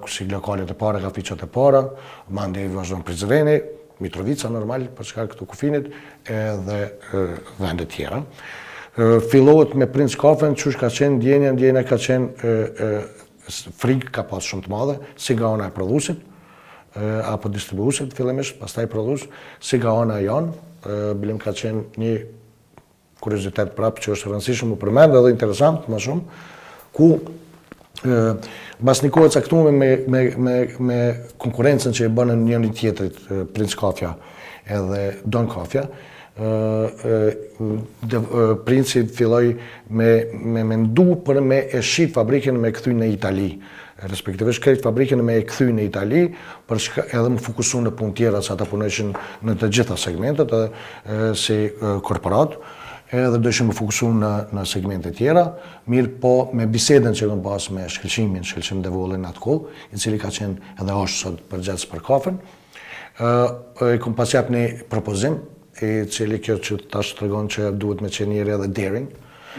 [0.09, 1.89] si i lokalit e para, gafiqat e para,
[2.33, 3.59] ma i vazhdo në Prizreni,
[4.03, 5.85] Mitrovica normal, për shkar këtu kufinit,
[6.27, 6.79] dhe
[7.61, 8.23] vendet tjera.
[9.31, 12.53] Filohet me Prince Coffin, qështë ka qenë djenja, djenja ka qenë
[13.79, 16.21] frikë ka pas shumë të madhe, si ga ona e prodhusit,
[17.31, 19.27] apo distribuusit, fillemisht, pas taj prodhus,
[19.63, 20.53] si ga ona e janë,
[21.23, 22.17] bilim ka qenë një
[23.23, 26.41] kuriozitet prapë që është rëndësishëm u përmendë edhe interesantë më shumë,
[26.97, 27.15] ku
[28.05, 29.73] Masë një kohë e caktume
[30.11, 31.03] me
[31.41, 34.15] konkurencen që e bënë në tjetrit, tjetërit, Prince Kafja
[34.77, 35.85] edhe Don Kafja,
[38.67, 39.53] Prince i filloi
[39.93, 40.11] me
[40.65, 43.51] me ndu për me e shi fabriken me e këthy në Itali.
[44.03, 46.25] Respektive shkrejt fabriken me e këthy në Itali,
[46.67, 49.13] edhe më fokusu në pun tjera që ata punëshin
[49.47, 50.57] në të gjitha segmentet,
[51.39, 51.61] si
[52.03, 52.57] korporat
[53.19, 55.43] edhe dhe dëshim më fokusu në segmente tjera,
[55.91, 60.01] mirë po me bisedën që këmë pasë me shkëllëshimin, shkëllëshim dhe volin atë kohë, i
[60.01, 62.39] cili ka qenë edhe ashtë sot për gjatës për kafën,
[63.93, 64.63] e këmë pasë jatë një
[64.95, 65.37] propozim,
[65.85, 69.07] i cili kjo që të të regonë që duhet me qenë njëri edhe dering,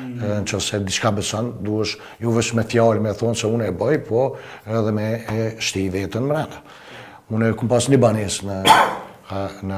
[0.01, 0.11] mm.
[0.23, 3.99] në që diçka besën, duhesh ju vësh me fjallë me thonë që unë e bëj,
[4.07, 4.27] po
[4.65, 6.45] edhe me e shti i vetën më
[7.33, 7.97] Unë e këmë pasë një
[9.63, 9.77] në, në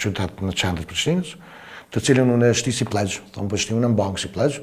[0.00, 1.32] qytetë në qendrët Prishtinës,
[1.94, 4.30] të cilën unë e shti si pledgjë, thonë për po shti unë në bankë si
[4.34, 4.60] pledgjë,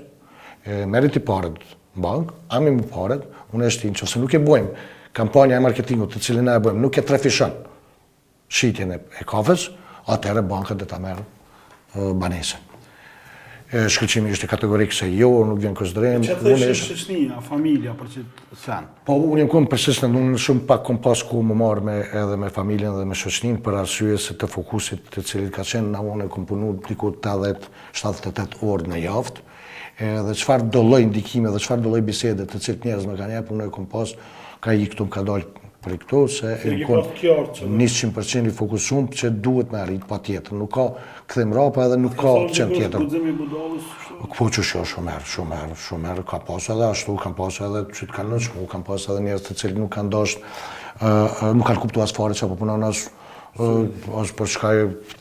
[0.91, 1.57] merit i paret
[1.97, 4.85] në bankë, amim i paret, unë e shti në që nuk e bojmë
[5.17, 7.55] kampanja e marketingu të cilën e e bojmë, nuk e trefishon
[8.47, 9.69] shqitjen e kafes,
[10.07, 12.61] atër banka bankët dhe ta merë banese
[13.67, 16.23] shkëqimi është kategorikë se jo, nuk vjen kësëdrejmë.
[16.23, 18.87] Që të dhe shëshë shëshënia, familja, për që të sanë?
[19.09, 22.37] Po, unë jëmë kënë përsisënë, unë në shumë pak kom pas ku më marë edhe
[22.39, 25.99] me familjen dhe me shëshënin, për arsye se të fokusit të cilit ka qenë, na
[26.07, 29.43] unë e kom punu të diku 80-78 orë në jaftë,
[30.29, 33.57] dhe qëfar dolloj ndikime dhe qëfar dolloj bisede të cilët njerëz me ka njerë, për
[33.59, 33.91] unë e kom
[34.63, 35.66] ka i këtu më ka dalë
[36.09, 40.71] për se e në konë 100% i fokusum që duhet me arritë pa tjetër, nuk
[40.75, 40.85] ka
[41.29, 43.05] këthim rapa edhe nuk ka që tjetër.
[44.27, 47.69] Këpo që shjo shumë erë, shumë erë, shumë erë, ka pas edhe ashtu, kam posa
[47.69, 50.51] edhe që të kanë në shku, kam pas edhe njerës të cilë nuk kanë doshtë,
[51.53, 53.13] nuk kanë kuptu asë fare që apo punon ashtu
[53.57, 54.71] është për çka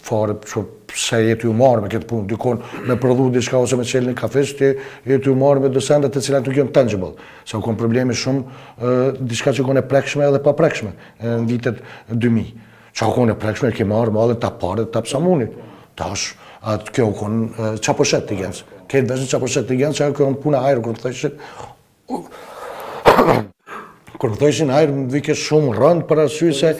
[0.04, 3.84] fare çu se jetë ju marrë me këtë punë, dikon me prodhu diçka ose me
[3.88, 4.74] qellin kafeshtje,
[5.08, 7.14] jetë ju marrë me dosendat të cilat nuk jonë tangible,
[7.48, 11.80] se u konë probleme shumë diçka që konë e prekshme edhe pa prekshme në vitet
[12.12, 12.52] 2000.
[12.96, 15.54] çka u konë e prekshme, ke marrë me edhe ta parë dhe ta psamunit
[15.96, 20.16] Tash, atë kjo u konë qaposhet të gjendës, kejtë veshën qaposhet të gjendës, që e
[20.18, 22.20] kjo puna airë, kur të
[24.16, 24.78] Kër të dojshin më
[25.10, 26.70] dhvike shumë rënd për asy se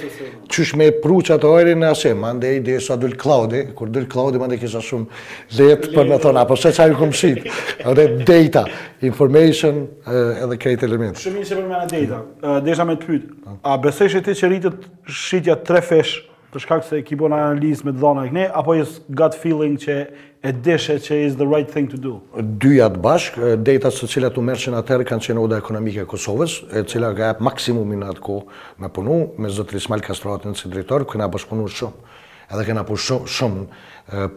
[0.53, 2.20] qësh me pru që atë ajrën e asem.
[2.22, 5.18] Ma e i sa dullë klaudi, kur dul klaudi mande ndë e shumë
[5.59, 6.46] letë për me thona.
[6.46, 7.49] Apo se qaj në këmësit,
[7.92, 8.64] edhe data,
[9.05, 11.20] information eh, edhe krejt element.
[11.20, 14.51] Shumë një se përmena data, eh, dhe isha me të pytë, a besesh ti që
[14.53, 14.88] rritët
[15.27, 16.22] shitja tre fesh
[16.55, 19.75] të shkak se ki bona analizë me të dhona e këne, apo jesë gut feeling
[19.83, 19.99] që
[20.47, 22.19] e deshe që is the right thing to do?
[22.39, 23.35] Dujat bashk,
[23.67, 27.33] data së cilat të mërshin atëherë kanë qenë oda ekonomike e Kosovës, e cila ka
[27.33, 28.37] jep maksimumin atë ko
[28.83, 32.15] me punu, me zëtë Ismail Kastratin si drejtor, këna bashkë shumë,
[32.55, 33.65] edhe kena pu shumë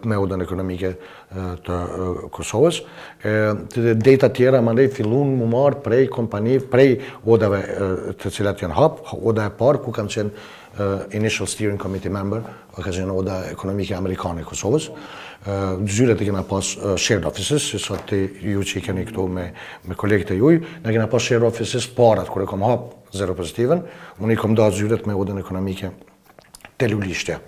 [0.10, 0.96] me oda ekonomike
[1.68, 1.78] të
[2.34, 2.82] Kosovës.
[4.02, 6.94] Data tjera, më nëjtë fillun më marë prej kompani, prej
[7.30, 7.62] odave
[8.18, 10.50] të cilat janë hapë, oda e parë ku kanë qenë
[11.18, 12.42] Initial Steering Committee Member,
[12.80, 14.88] ka qenë oda ekonomike amerikane e Kosovës,
[15.88, 16.68] zyre të kena pas
[17.00, 19.46] shared offices, si sot të ju që i keni këtu me,
[19.88, 23.36] me kolegët e juj, në kena pas shared offices parat, kër e kom hapë zero
[23.38, 23.86] pozitiven,
[24.20, 25.92] unë i kom da zyre me udën ekonomike
[26.80, 27.40] të lulishtja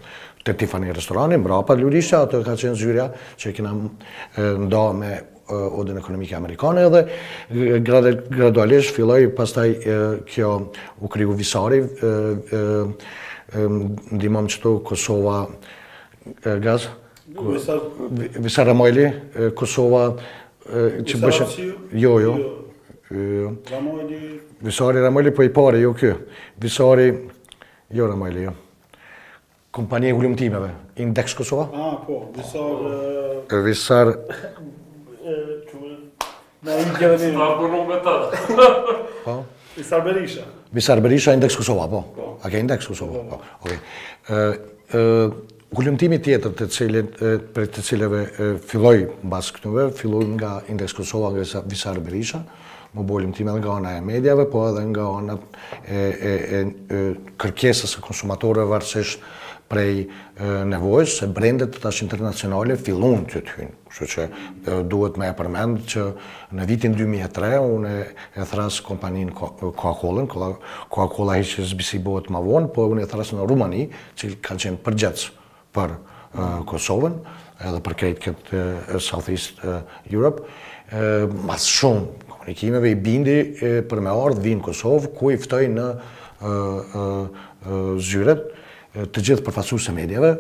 [0.41, 3.03] të Tiffany Restorani, mrapa të lulishtja, atë ka qenë zyrja
[3.37, 3.73] që i kena
[4.63, 5.11] nda me
[5.51, 7.01] odin ekonomike amerikane dhe
[7.83, 9.67] gradualisht filloi pastaj
[10.31, 10.51] kjo
[11.03, 11.81] u kriju visari
[14.15, 15.41] ndimam çto Kosova
[16.63, 16.87] gaz
[18.41, 19.05] Visar Ramajli,
[19.55, 20.07] Kosova,
[21.07, 21.45] që bëshë...
[21.99, 22.33] Jo, jo.
[22.37, 22.49] jo.
[23.11, 23.51] jo.
[23.71, 24.19] Ramajli...
[24.61, 26.11] Visari Ramajli, po i pare, jo kjo.
[26.61, 27.07] Visari...
[27.95, 28.51] Jo, Ramajli, jo.
[29.73, 31.69] Kompanie Ullumtimeve, Index Kosova.
[31.71, 33.61] Ah, po, Visar...
[33.67, 34.13] Visar...
[36.61, 37.45] Na i gjerë një...
[37.87, 38.01] me
[39.23, 39.37] Po?
[39.77, 40.43] Visar Berisha.
[40.75, 42.03] Visar Berisha, Index Kosova, po.
[42.15, 42.27] Po.
[42.45, 44.27] Ake, Index Kosova, po.
[44.27, 46.65] po Gullumtimi tjetër të
[47.55, 48.17] për të cilëve
[48.67, 52.41] filloj në basë këtëve, filloj nga Indeks Kosova nga Visar Berisha,
[52.91, 55.37] më bolim time nga ona e medjave, po edhe nga ona
[55.87, 56.65] e,
[57.39, 59.23] kërkesës e konsumatorëve varësisht
[59.71, 60.09] prej
[60.75, 63.71] nevojës, se brendet të tash internacionale fillon të të hynë.
[63.87, 64.29] Kështu që
[64.91, 66.07] duhet me e përmend që
[66.51, 68.07] në vitin 2003 unë e,
[68.43, 73.47] e thras kompanin Coca-Cola, Coca-Cola ishë zbisi bëhet ma vonë, po unë e thras në
[73.47, 73.85] Rumani,
[74.19, 75.37] që kanë qenë përgjecë
[75.75, 75.97] për
[76.69, 77.17] Kosovën
[77.61, 78.61] edhe për krejt këtë
[79.03, 79.59] South East
[80.11, 80.45] Europe.
[81.47, 83.35] Masë shumë komunikimeve i bindi
[83.91, 85.89] për me ardhë vinë Kosovë, ku i ftoj në
[88.01, 88.47] zyret
[88.91, 90.33] të gjithë përfasu se medjeve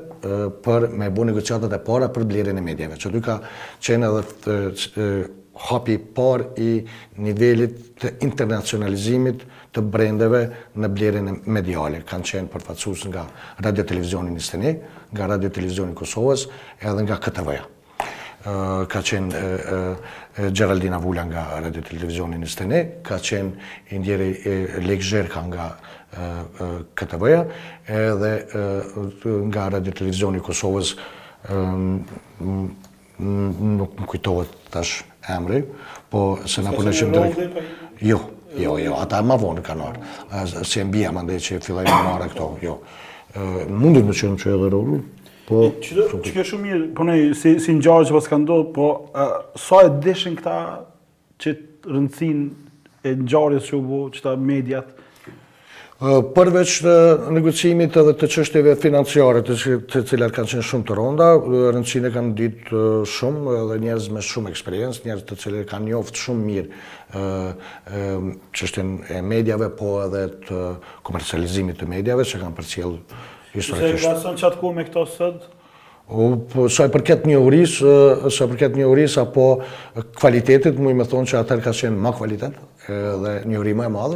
[0.65, 2.97] për me bu negociatet e para për blerin e medjeve.
[2.99, 3.37] Që duka
[3.85, 5.11] qenë edhe
[5.67, 6.71] hapi par i
[7.21, 10.41] nivelit të internacionalizimit të brendeve
[10.83, 12.01] në blerin e mediale.
[12.07, 13.25] Kanë qenë përfacus nga
[13.63, 14.73] Radio Televizionin Istëni,
[15.15, 16.47] nga Radio Televizionin Kosovës,
[16.79, 17.67] edhe nga KTV-a.
[18.91, 24.31] Ka qenë Gjeraldina Vula nga Radio Televizionin Istëni, ka qenë indjeri
[24.83, 25.67] Lek Zherka nga
[26.99, 27.43] KTV-a,
[27.87, 28.31] edhe
[29.53, 30.95] nga Radio Televizionin Kosovës
[33.21, 35.61] nuk më kujtohet tash emri,
[36.11, 37.59] po se në përneshim direkt...
[38.01, 38.17] Jo,
[38.59, 40.11] Jo, jo, ata e ma vonë kanë nërë.
[40.67, 42.73] Se e mbija, ma që fillaj me e këto, jo.
[43.71, 46.17] Mundit me qënë që po, e dhe po...
[46.25, 48.89] Që kjo shumë mirë, po nej, si në gjarë që pas ka ndodhë, po...
[49.59, 50.57] Sa e dëshën këta
[51.41, 52.41] që të rëndësin
[53.07, 54.91] e në gjarës që u bo, që ta mediat,
[56.01, 56.93] Përveç në
[57.29, 61.27] negocimit edhe të qështjeve financiare të cilat kanë qenë shumë të ronda,
[61.75, 62.79] rëndësine kanë ditë
[63.11, 67.21] shumë edhe njerëz me shumë eksperiencë, njerëz të cilat kanë njoftë shumë mirë
[68.57, 70.63] qështjen e medjave, po edhe të
[71.05, 72.99] komercializimit të medjave që kanë përcjellë
[73.53, 74.01] historikisht.
[74.01, 75.57] Se i vason kur me këto sëtë?
[76.11, 79.61] Po, sa e përket një uris, sa e përket një uris, apo
[80.19, 83.83] kvalitetit, mu i me thonë që atër ka qenë ma kvalitet dhe një uri më
[83.85, 84.15] e madhe,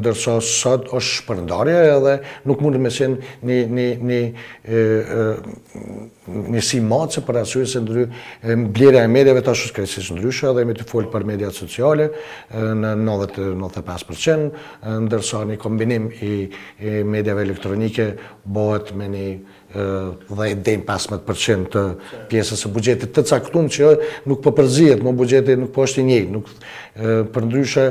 [0.00, 2.14] ndërsa sot është shpërndarja edhe
[2.50, 4.18] nuk mund të me qenë një, një,
[6.26, 8.04] një, si matë se për asurës e ndry,
[8.74, 12.10] blirja e medjave të ashtë kresisë ndryshë edhe me të folë për mediat sociale
[12.76, 14.50] në 90-95%,
[15.06, 16.32] ndërsa një kombinim i,
[16.82, 18.10] i medjave elektronike
[18.50, 19.28] bohet me një
[19.74, 21.82] dhe e dejmë pas më të përqen të
[22.30, 23.94] pjesës e bugjetit të caktum që
[24.30, 27.88] nuk përpërzijet, po më bugjetit nuk po është i njëjtë, nuk përndryshe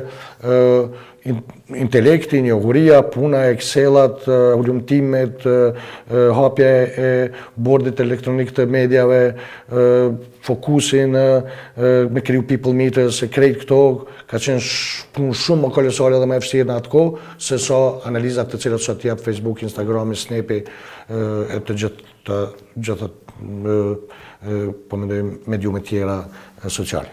[1.25, 5.41] intelekti, një guria, puna, excelat, ullumtimet,
[6.37, 6.69] hapje
[7.01, 7.13] e
[7.67, 9.19] bordit elektronik të medjave,
[10.45, 13.81] fokusin me kriju people meters, e krejt këto,
[14.29, 14.61] ka qenë
[15.17, 17.07] punë shumë më kolesore dhe më efshtirë në atë ko,
[17.41, 20.69] se so analizat të cilat sot jepë Facebook, Instagram, Snapchat,
[21.09, 22.37] e të gjithë të
[22.81, 25.19] gjithë të po mendoj
[25.51, 26.21] mediume tjera
[26.69, 27.11] sociale.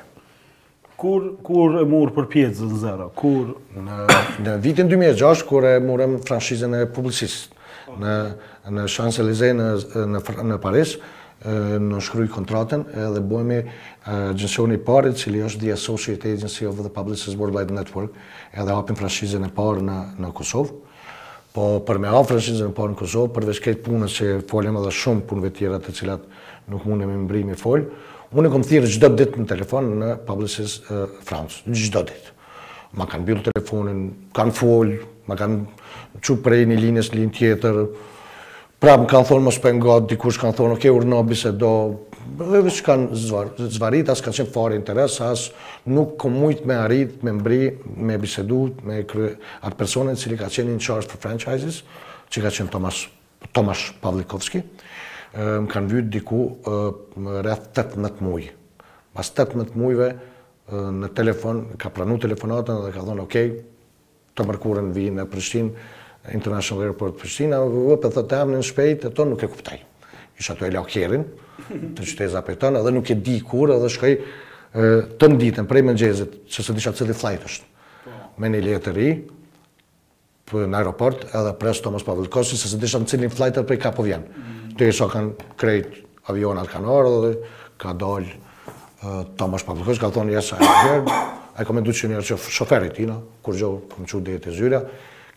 [0.96, 3.09] Kur kur e murë për pjesën zero?
[3.18, 7.57] Kur në, vitin 2006 kur e morëm franshizën e publicist
[7.98, 8.14] në
[8.72, 9.57] në e élysées
[9.94, 10.94] në në, Paris,
[11.42, 13.62] në shkryj kontratën edhe bojme
[14.07, 18.14] agjensioni i parë i cili është the Associated Agency of the Publicist Worldwide Network
[18.55, 20.78] edhe hapim franshizën e parë në në Kosovë.
[21.53, 24.79] Po për me afrën shizën e parë po, në Kosovë, përveç këtë punës që folim
[24.81, 26.23] edhe shumë punëve tjera të cilat
[26.73, 27.85] nuk mundem i mbrim i folë,
[28.33, 30.79] unë e kom thirë gjdo ditë në telefon në Publicis
[31.29, 32.33] France, gjdo ditë.
[32.97, 34.01] Ma kanë bilë telefonin,
[34.37, 34.97] kanë folë,
[35.29, 37.83] ma kanë që prej një linjës, linjë tjetër,
[38.83, 41.75] prapë më kanë thonë më shpengat, dikush kanë thonë, oke, okay, urna, bise do,
[42.23, 43.21] Dhe vështë që kanë
[43.75, 47.59] zvarit, asë kanë qenë farë interes, asë nuk ko me arrit, me mbri,
[48.09, 49.33] me bisedu, me kry...
[49.67, 51.81] Atë personet cili ka qenë in charge for franchises,
[52.31, 52.71] që ka qenë
[53.53, 54.61] Tomas Pavlikovski,
[55.35, 56.39] më kanë vjytë diku
[57.43, 58.53] rreth 18 mujë.
[59.13, 60.13] Pas 18 mujëve,
[61.03, 63.35] në telefon, ka pranu telefonatën dhe ka dhonë, ok,
[64.39, 65.73] të mërkurën vi në Prishtin,
[66.33, 69.89] International Airport Prishtina, vëpë dhe të amë në shpejt, e to nuk e kuptajim
[70.38, 71.25] isha të e kjerin,
[71.97, 74.12] të qyteza për tënë, edhe nuk e di kur, edhe shkoj
[75.21, 77.87] të në ditën, prej me nxezit, që se disha cili flight është,
[78.40, 79.09] me një letë ri,
[80.53, 83.68] për në aeroport, edhe presë Tomas Pavel Kosi, se së disha në cilin flight është
[83.68, 84.49] prej ka po vjenë.
[84.79, 84.88] Të mm.
[84.92, 85.95] iso kanë krejt
[86.33, 91.21] avionat kanë orë, edhe ka dollë Tomas Pavel Kosi, ka thonë jesë e njërë,
[91.53, 94.55] a e komendu që njerë që shoferi tina, kur gjohë këmë që u dhejë të
[94.59, 94.83] zyra,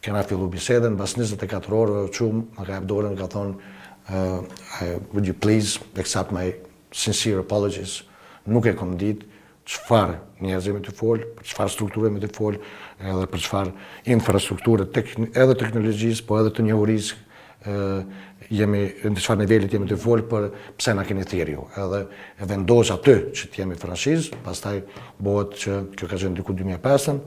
[0.06, 3.74] kena fillu bisedhen, bas 24 orë, që më ka e përdojnë, ka thonë,
[4.10, 4.44] uh,
[4.82, 6.54] I, would you please accept my
[6.92, 8.04] sincere apologies?
[8.46, 9.26] Nuk e kom ditë
[9.66, 10.12] qëfar
[10.46, 12.60] njerëzë me të folë, për qëfar strukturë më të folë,
[13.02, 13.72] edhe për qëfar
[14.16, 15.00] infrastrukturët,
[15.34, 17.18] edhe teknologjisë, po edhe të njohurisë,
[17.66, 18.22] ë uh,
[18.54, 21.64] jemi në çfarë nivelit jemi të fol për pse na keni thirrë ju.
[21.82, 22.04] Edhe
[22.38, 24.76] e vendos aty që të jemi franshizë, pastaj
[25.18, 27.20] bëhet që kjo ka qenë diku 2005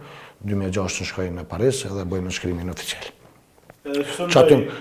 [0.47, 3.11] 2006 në shkoj në Paris edhe bëjmë shkrimin oficial.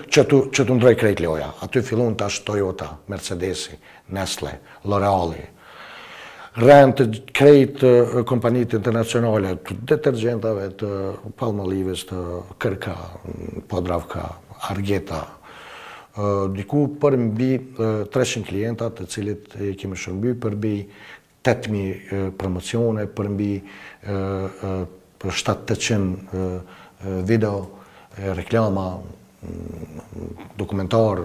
[0.08, 1.50] Që të ndroj krejt loja.
[1.64, 3.78] Aty fillon të ashtë Toyota, Mercedesi,
[4.14, 4.56] Nestle,
[4.88, 5.44] L'Oreali.
[6.58, 7.04] Rënë të
[7.38, 7.84] krejt
[8.26, 10.88] kompanit internacionale të detergentave, të
[11.38, 12.18] palmolives, të
[12.60, 12.96] kërka,
[13.70, 14.24] podravka,
[14.72, 15.22] argeta.
[16.50, 20.74] Diku përmbi 300 klientat të cilit e kemi shërmbi, mbi
[21.46, 23.52] 8.000 promocione, përmbi
[25.22, 26.00] 700
[27.28, 27.54] video,
[28.34, 28.98] reklama,
[30.56, 31.20] dokumentar,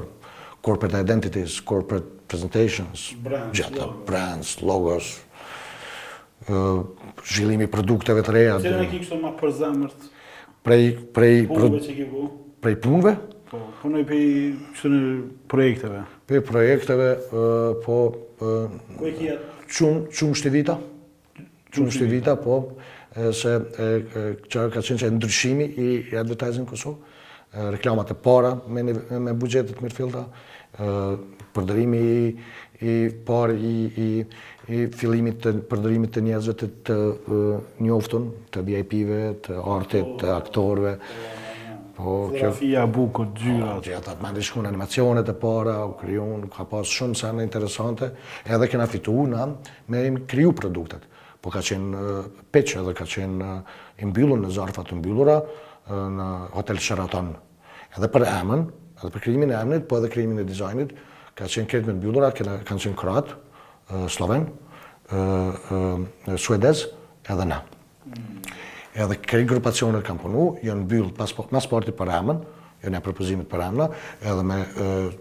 [0.62, 3.14] corporate identities, corporate presentations,
[3.54, 3.90] gjithë, jo.
[4.08, 5.18] brands, logos,
[7.24, 8.56] zhvillimi produkteve të reja.
[8.64, 10.08] Cëllën e ki kështë ma për zemërt?
[10.64, 10.88] Prej
[11.52, 12.28] punëve që ki bu?
[12.64, 12.80] Prej
[13.54, 14.22] Po, punoj po për
[14.74, 15.04] kështë në
[15.52, 16.04] projekteve.
[16.30, 17.10] Për projekteve,
[17.84, 17.98] po...
[18.44, 19.52] Kuj e kjetë?
[19.74, 20.78] Qumë shtivita.
[21.74, 22.60] Qumë shtivita, po
[23.14, 25.90] se që ka qenë që e ndryshimi i
[26.20, 27.14] advertising në Kosovë,
[27.76, 28.96] reklamat e para me, me,
[29.28, 30.24] me budgetet mirëfilta,
[31.54, 32.32] përdërimi i,
[32.82, 32.96] i
[33.28, 33.76] par i,
[34.74, 36.56] i, fillimit të përdërimit të njerëzve
[36.90, 36.98] të,
[37.86, 40.96] njoftun, të VIP-ve, të artit, të aktorëve.
[41.94, 42.34] Po, kjo...
[42.34, 43.72] Fotografia, bukët, dyrat...
[43.78, 48.10] Po, atë të mandi animacionet e para, u kryun, ka pas shumë sene interesante,
[48.50, 49.46] edhe kena fitu në
[49.94, 51.06] me kryu produktet
[51.44, 52.02] po ka qenë
[52.56, 53.52] peqë edhe ka qenë
[54.02, 55.42] i mbyllur në zarfat të mbyllura
[56.16, 57.34] në hotel Sheraton.
[57.98, 58.62] Edhe për emën,
[59.04, 60.94] edhe për krijimin e emnit, po edhe krijimin e dizajnit,
[61.36, 63.34] ka qenë kretë me mbyllura, kanë qenë kroat,
[64.16, 64.48] sloven,
[66.46, 66.86] suedez,
[67.28, 67.60] edhe na.
[68.94, 72.40] Edhe kërë grupacionet kanë punu, janë mbyllë pas, porti për emën,
[72.86, 73.90] janë e propozimit për emëna,
[74.24, 74.62] edhe me,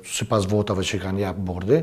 [0.07, 1.83] si pas votave që i kanë japë bordi,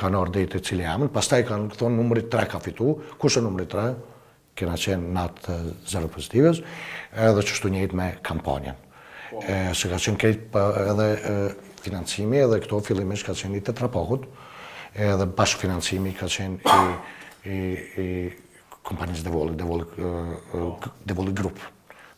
[0.00, 3.66] kanë orë e të cili pas taj kanë këthonë numëri 3 ka fitu, kushe numëri
[3.68, 3.96] 3
[4.56, 5.56] kena qenë natë
[5.88, 6.62] zero pozitives,
[7.16, 8.76] edhe qështu njëjtë me kampanjen.
[9.78, 11.10] Se ka qenë kejtë edhe
[11.84, 14.24] financimi, edhe këto fillimish ka qenë i të trapohut,
[14.96, 16.84] edhe bashkë financimi ka qenë
[17.44, 18.30] i
[18.90, 21.60] kompanisë Devoli, Devoli Group,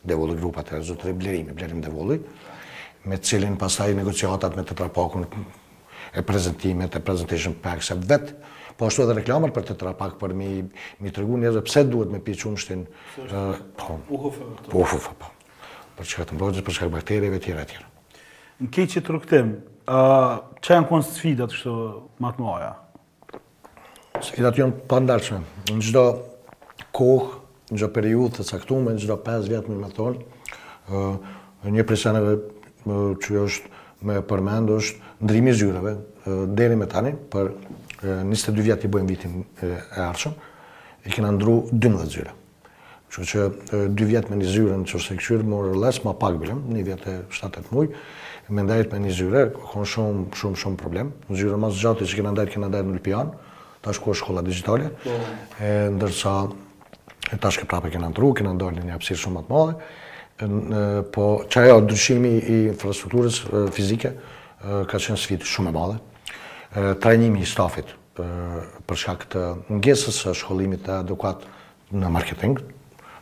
[0.07, 2.19] Devoli Group atë e dhe blerimi, blerim Devoli,
[3.11, 4.79] me cilin pas taj negociatat me të
[6.15, 8.35] e prezentimet, e presentation packs, e vetë,
[8.77, 10.49] po ashtu edhe reklamat për të tëra pak, për mi,
[11.03, 12.85] mi të regu njëzë, pse duhet me pi qumë shtin,
[13.25, 13.45] po,
[13.79, 15.33] po, po, po, po,
[15.99, 17.91] për që ka të mbrojnës, për që ka bakterjeve, tjera, tjera.
[18.63, 19.53] Në kej që të rëktim,
[19.89, 21.77] që janë konë sfidat kështë
[22.23, 22.71] matë mëja?
[24.23, 25.41] Sfidat jënë pandarqme.
[25.73, 26.03] Në gjdo
[26.95, 27.39] kohë,
[27.73, 31.01] në gjdo periudhë të caktume, në gjdo 5 vjetë më në thonë,
[31.73, 35.97] një prisaneve uh, është me përmendë është ndrimi i zyreve
[36.47, 37.53] deri me tani për
[38.03, 39.69] 22 vjet i bëjmë vitin e
[40.09, 40.35] ardhshëm
[41.07, 42.33] e kena ndru 12 zyre.
[43.13, 43.47] Që që
[43.95, 47.05] 2 vjet me një zyre në qërse këqyrë më less ma pak bëlem, një vjet
[47.11, 47.95] e 7-8 mujë,
[48.57, 51.13] me ndajt me një zyre, kënë shumë, shumë, shumë problem.
[51.31, 53.33] Në zyre mas gjatë që kena ndajt, kena ndajt në Lpian,
[53.85, 54.89] ta ku shkolla digjitale.
[54.91, 55.73] Ë po.
[55.99, 56.33] ndërsa
[57.33, 61.67] e ta shke prape kena ndru, kena ndajt një hapësirë shumë atë madhe, po që
[61.67, 63.45] ajo ndryshimi i infrastrukturës
[63.77, 64.17] fizike,
[64.63, 65.97] ka qenë sfit shumë e madhe.
[67.03, 67.91] Trajnimi i stafit
[68.87, 71.47] për shkak të mungesës së shkollimit të adekuat
[71.93, 72.59] në marketing,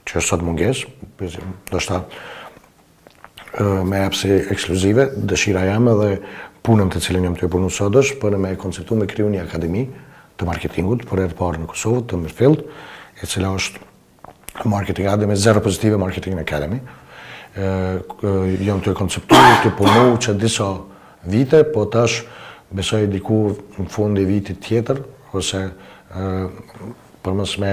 [0.07, 0.85] që është sot munges,
[1.71, 2.03] do shta
[3.87, 6.11] me epsi ekskluzive, dëshira jeme dhe
[6.67, 9.45] punëm të cilën jam të e punu sot është, për me konceptu me kriju një
[9.47, 9.87] akademi
[10.39, 12.63] të marketingut për erë parë në Kosovë, të Mirfield,
[13.21, 16.79] e cila është marketing academy, zero pozitive marketing academy.
[18.63, 20.71] Jam të e konceptu, të punu që disa
[21.25, 22.25] vite, po tash
[22.71, 25.01] besoj diku në fund e vitit tjetër,
[25.35, 26.23] ose e,
[27.23, 27.73] për mësë me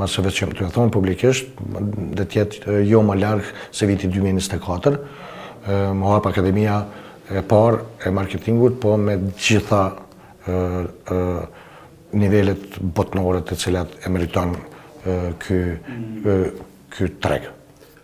[0.00, 1.46] më veqëm të thonë publikisht,
[2.18, 6.80] dhe tjetë jo më largë se viti 2024, e, më hapë akademia
[7.30, 9.84] e parë e marketingut, po me gjitha
[12.16, 14.52] nivellet botnore të cilat e meriton
[15.42, 15.56] ky
[16.94, 17.48] ky treg.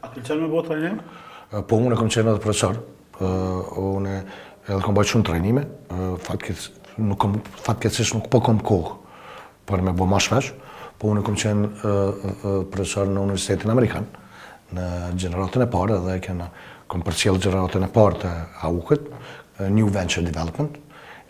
[0.02, 0.90] A të qenë me botë ajnë?
[1.70, 2.80] Po, unë e kom qenë edhe profesor.
[3.22, 4.16] Uh, unë
[4.68, 5.64] edhe kom bëjt shumë trajnime,
[6.22, 8.98] fatke cish nuk po kom kohë
[9.70, 10.52] për me bo ma shmesh,
[10.98, 11.70] po unë kom qenë
[12.70, 14.06] profesor në Universitetin Amerikan,
[14.74, 14.86] në
[15.24, 16.48] generatën e parë, edhe kena
[16.90, 18.30] kom përcjellë generatën e parë të
[18.68, 19.10] AUK-ët,
[19.72, 20.78] New Venture Development,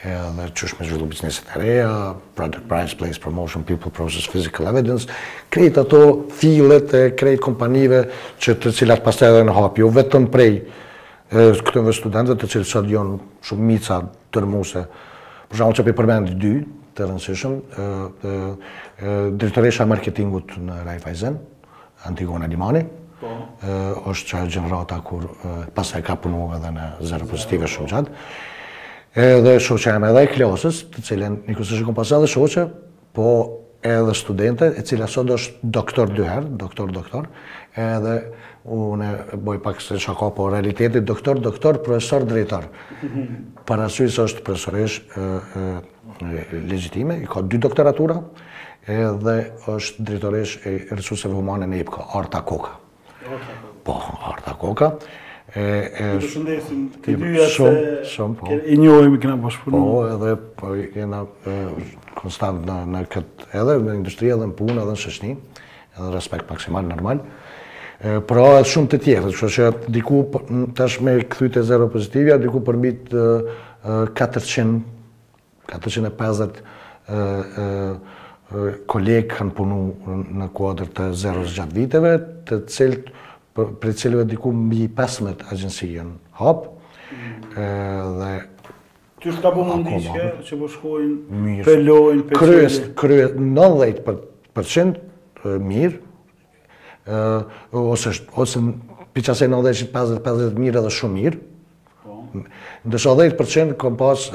[0.03, 1.91] edhe që është me zhvillu bizneset e reja,
[2.37, 5.09] Product Price, Place, Promotion, People, Process, Physical Evidence,
[5.53, 6.03] krejt ato
[6.37, 8.05] filet e krejt kompanive
[8.43, 10.55] që të cilat pas të edhe në hapi, jo vetëm prej,
[11.33, 13.19] e këtëve studentëve të cilë qatë jonë
[13.49, 13.99] shumë mica
[14.33, 14.83] të rëmuse.
[15.49, 16.51] Për shumë që përmend dy
[16.93, 17.55] të rëndësishëm,
[19.41, 21.39] direktoresha marketingut në Raiffeisen,
[22.09, 22.83] Antigona Limani,
[23.23, 23.33] po.
[24.13, 25.25] është që gjenërata kur
[25.77, 28.19] pasaj ka punu edhe në zero pozitive shumë qatë.
[29.25, 32.67] Edhe shoqe e me edhe e klasës, të cilën një kësë shumë pasaj edhe shoqe,
[33.17, 33.27] po
[33.83, 37.29] edhe studente, e cila sot është doktor dyherë, doktor, doktor,
[37.75, 38.19] edhe
[38.65, 42.69] unë boj pak se shako, po realitetit doktor, doktor, profesor, drejtar.
[43.69, 45.01] Parasysë është profesoresh
[46.69, 48.21] legjitime, i ka dy doktoratura,
[48.91, 49.37] edhe
[49.71, 52.77] është drejtoresh e rësuseve humane në IPKA, Arta Koka.
[53.87, 53.99] Po,
[54.33, 54.93] Arta Koka.
[55.53, 58.47] E, e, të përshëndesim të dyja se po.
[58.73, 59.81] i njojmë i këna bashkëpunu.
[59.85, 61.25] Po, edhe po, jena
[62.19, 65.35] konstant në, këtë edhe në industri edhe në punë edhe në shëshni,
[65.99, 67.21] edhe respekt maksimal, normal.
[68.03, 70.17] Por është shumë të tjehtë, që që diku
[70.75, 73.03] tash me këthyt zero pozitivja, diku përmit
[74.19, 74.79] 400,
[75.71, 76.57] 450
[78.91, 79.79] kolegë kanë punu
[80.41, 82.13] në kuadrë të zeros gjatë viteve,
[82.51, 83.05] të cilët,
[83.57, 86.67] për cilëve diku mbi 15 agjensi jënë hapë,
[87.55, 88.33] dhe...
[89.23, 91.15] Ty është ka bu në ndishke, që po shkojnë,
[91.71, 92.59] pëllojnë, pëllojnë...
[92.67, 94.91] Kryes, kryes, 90%
[95.71, 95.99] mirë,
[97.07, 98.75] ose në
[99.17, 101.41] piqasen në 90 50 50 mirë edhe shumë mirë,
[102.03, 102.25] po.
[102.87, 104.29] ndështë 10% kom pas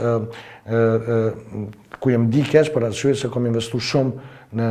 [2.00, 4.68] ku jem di kesh për atë shuje se kom investu shumë në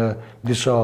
[0.47, 0.77] disa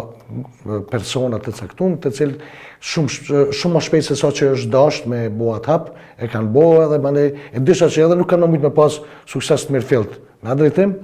[0.90, 5.60] personat të caktumë, të cilë shumë më shpejt se sa që është dasht me boa
[5.64, 5.92] të hapë,
[6.22, 7.24] e kanë boa edhe bane,
[7.56, 8.98] e disa që edhe nuk kanë në mujtë me pas
[9.30, 10.96] sukses të mirë fillt në adritim,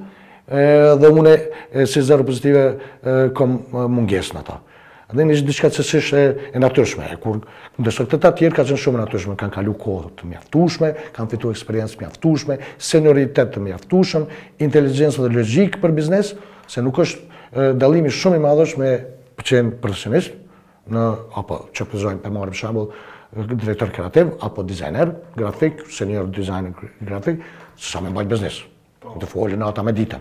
[0.99, 1.39] dhe mune
[1.87, 2.67] si zero pozitive
[3.37, 4.61] kom mungjes në ta.
[5.09, 7.07] A dhe nishtë diçka që sish e, e natyrshme.
[7.09, 7.39] E kur
[7.81, 12.01] ndërso të tjerë ka qenë shumë natyrshme, kanë kalu kohë të mjaftushme, kanë fitu eksperiencë
[12.03, 14.27] mjaftushme, senioritet të mjaftushëm,
[14.69, 16.35] inteligencë dhe logikë për biznes,
[16.69, 18.91] se nuk është dalimi shumë i madhësh me
[19.41, 20.35] për qenë profesionist,
[20.93, 21.05] në,
[21.41, 22.91] apo që përzojnë për marë për shambull,
[23.65, 27.41] direktor kreativ, apo dizajner grafik, senior dizajner grafik,
[27.81, 28.61] së sa me mbajtë biznes,
[29.09, 30.21] të foli në ata me dita.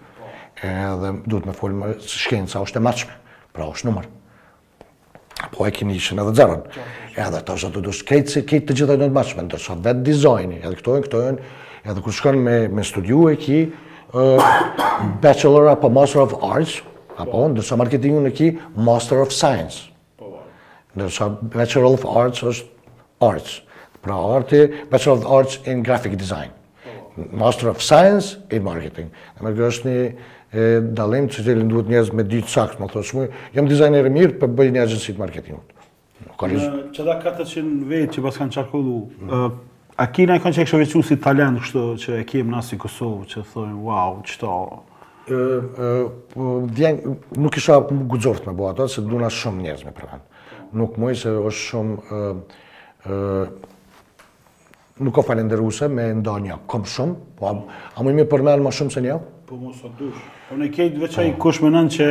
[0.67, 3.17] Edhe duhet me folë për shkencë shkencë, është e maqme,
[3.57, 4.09] pra është numër.
[5.53, 6.63] Po e kini ishën edhe zërën.
[7.21, 10.05] Edhe të është duhet shkejtë si kejtë të gjitha i në të maqme, ndërsa vetë
[10.11, 11.51] dizajni, edhe këtojnë, këtojnë,
[11.93, 13.61] edhe kërë shkën me, me studiu e ki,
[15.21, 16.79] Bachelor apo Master of Arts,
[17.21, 19.87] apo, ndërsa marketingu në ki, Master of Science.
[20.97, 23.61] Ndërsa Bachelor of Arts është Arts.
[24.07, 24.61] Pra arti,
[24.91, 26.53] Bachelor of Arts in Graphic Design.
[27.33, 29.09] Master of Science e Marketing.
[29.41, 30.11] Në më është një
[30.97, 34.33] dalim që të duhet njëzë me ditë sakt, më thosë mujë, jam dizajner e mirë
[34.35, 35.67] për po bëjë një agjensi të marketingut.
[36.41, 36.63] Kariz...
[36.97, 38.99] Që da 400 vetë që pas kanë qarkullu,
[40.01, 43.23] a kina i kanë që e kështë si talent kështë që e kemë nasi Kosovë,
[43.35, 44.53] që thëmë, wow, qëta...
[45.27, 46.95] Po, vjen,
[47.43, 50.25] nuk isha gudzoft me bo ato, se duna shumë njerëz me përvanë.
[50.79, 51.93] Nuk mojë se është shumë
[54.97, 58.73] nuk ka falenderuse me nda një kom shumë, po a më i mi përmenë ma
[58.73, 59.17] shumë se një?
[59.47, 60.23] Po mu sot dush.
[60.49, 62.07] Po në kejt veçaj kush më nënë që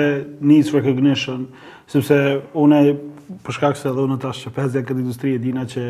[0.48, 1.48] needs recognition,
[1.90, 2.18] sepse
[2.62, 2.82] une,
[3.46, 5.84] përshkak se edhe unë tash ashtë që pezja këtë industri e dina që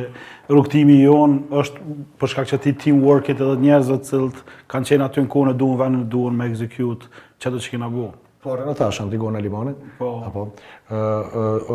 [0.51, 4.39] rukëtimi i është përshkak që ti teamworkit edhe njerëzët cëllët
[4.71, 7.09] kanë qenë aty në kone duen vanë në duen me ekzekjut
[7.41, 8.15] që të që kina buon.
[8.45, 10.27] Por, në tashë në tigonë e Libanit, po.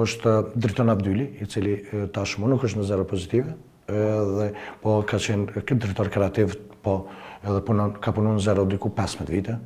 [0.07, 1.81] është Driton Abdulli, i cili
[2.15, 3.57] tashë më nuk është në zero pozitive,
[3.91, 4.51] edhe
[4.83, 6.95] po ka qenë këtë kreativ, po
[7.43, 9.59] edhe punon, ka punon në zero diku 15 vite.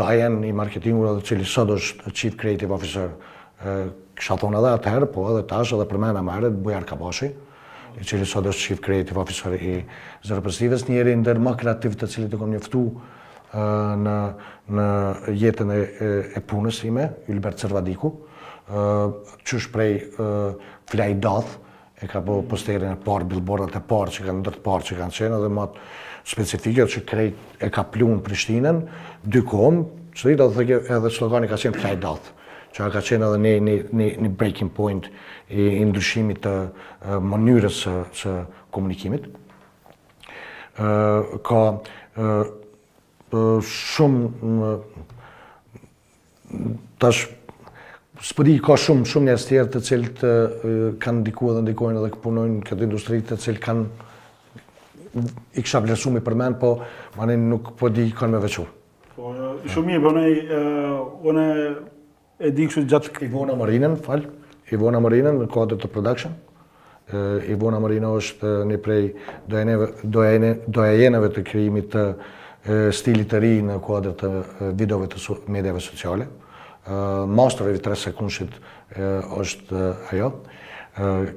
[0.00, 3.14] Dajen i marketingur edhe cili sot është Chief Creative Officer,
[4.16, 7.30] kësha thonë edhe atëherë, po edhe tash edhe për me në marët, Bujar Kaboshi,
[7.98, 9.80] i cili sot është Chief Creative Officer i
[10.26, 12.84] Zero Prestives, njeri ndër më kreativ të cili të kom njëftu
[14.00, 14.16] në,
[14.78, 14.86] në
[15.36, 15.78] jetën e,
[16.38, 18.12] e punës ime, Ylbert Cervadiku,
[18.70, 20.60] që shprej flajdoth,
[20.92, 21.56] flaj doth,
[22.02, 25.16] e ka bo posterin e parë, billboardat e parë që kanë ndërt parë që kanë
[25.18, 25.86] qenë, dhe matë
[26.32, 28.80] specifikët që krejt e ka plunë Prishtinën,
[29.24, 29.82] dy komë,
[30.16, 32.30] që dhe dhe dhe edhe slogani ka qenë fly dot,
[32.72, 36.54] që ka qenë edhe një, një, një, breaking point i, i ndryshimit të
[37.20, 37.82] mënyrës
[38.22, 38.34] së,
[38.72, 39.28] komunikimit.
[41.44, 41.62] ka
[42.16, 44.78] e, shumë
[47.00, 47.28] tash
[48.20, 50.20] S'po di ka shumë shumë njerëz të tjerë të cilët
[51.00, 53.84] kanë ndikuar dhe ndikojnë edhe punojnë këtë industri të cilë kanë
[55.56, 56.72] i kësha vlerësuar më përmend, po
[57.16, 58.68] mani nuk po di kanë me veçuar.
[59.16, 59.32] Po
[59.72, 61.46] shumë mirë, bonë po unë
[62.44, 64.26] e di që gjatë Ivona Marinën, fal,
[64.68, 66.36] i Marinën në kodër të production.
[67.08, 69.00] Ivona vona Marina është një prej
[70.04, 72.04] do ai të krijimit të
[72.94, 76.28] stilit të ri në kodër të videove të mediave sociale
[77.28, 78.52] mostrëve 3 sekundshit
[78.96, 80.30] është ajo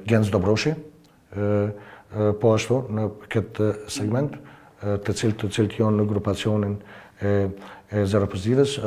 [0.08, 0.74] Gens Dobroshi
[2.40, 4.38] po ashtu në këtë segment
[5.04, 6.78] të cilë të cilë të në grupacionin
[7.24, 8.78] e zero pozitës,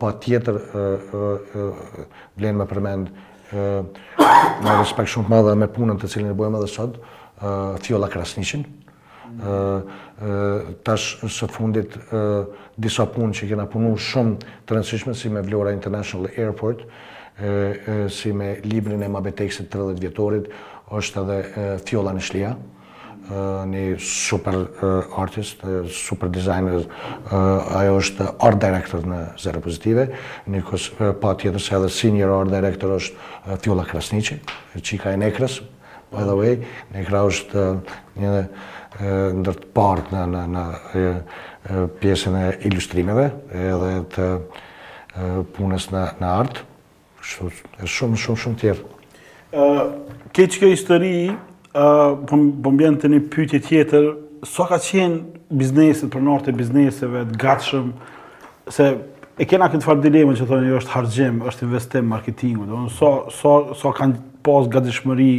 [0.00, 0.58] pa tjetër
[2.36, 3.12] blenë me përmend
[3.54, 6.98] me respekt shumë të madhe me punën të cilën e bojmë edhe sot,
[7.84, 8.64] Fjolla Krasnishin,
[10.84, 11.96] tash së fundit
[12.78, 16.84] disa punë që kena punu shumë të rëndësishme si me Vlora International Airport,
[18.12, 20.48] si me librin e Mabeteksit 30 vjetorit,
[20.92, 22.54] është edhe Fjolla Nishlia,
[23.66, 24.54] një super
[25.18, 26.84] artist, super designer,
[27.26, 30.04] ajo është art director në Zero Pozitive,
[30.46, 30.84] një kës,
[31.20, 34.38] pa tjetër se edhe senior art director është Fjolla Krasnici,
[34.78, 35.58] qika e Nekras,
[36.14, 36.60] by the way,
[36.94, 37.64] Nekra është
[38.14, 38.44] një dhe,
[38.98, 43.26] ndër të partë në, në, në pjesën e ilustrimeve
[43.56, 44.28] edhe të
[45.56, 46.62] punës në, në artë,
[47.32, 48.94] shumë, shumë, shumë tjerë.
[49.52, 51.14] Këtë Keq kjo histori,
[51.72, 54.08] uh, bjenë po po të një pytje tjetër,
[54.44, 57.92] sa so ka qenë bizneset për nërët e bizneseve të gatshëm,
[58.72, 58.90] se
[59.36, 63.92] e kena këtë farë dilemën që thonë, jo është hargjim, është investim, marketingu, sa so,
[63.98, 65.30] kanë pas gatishmëri,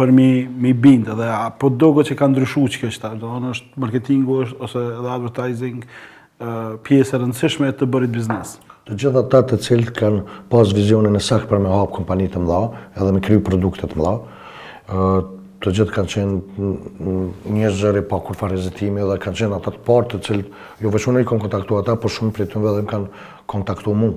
[0.00, 3.82] për mi mi bind edhe apo dogo që ka ndryshuar që kështë do të është
[3.84, 5.82] marketingu është ose edhe advertising
[6.86, 8.54] pjesa e rëndësishme e të bërit biznes.
[8.88, 10.22] Të gjithë ata të cilët kanë
[10.52, 12.62] pas vizionin e sakë për me hap kompani të mëdha,
[12.96, 14.14] edhe me kriju produkte të mëdha,
[15.60, 19.84] të gjithë kanë qenë një zëri pa kur fare hezitimi dhe kanë qenë ata të
[19.84, 24.00] parë të cilët jo vetëm i kanë kontaktuar ata, por shumë pritëm edhe kanë kontaktuar
[24.06, 24.16] mua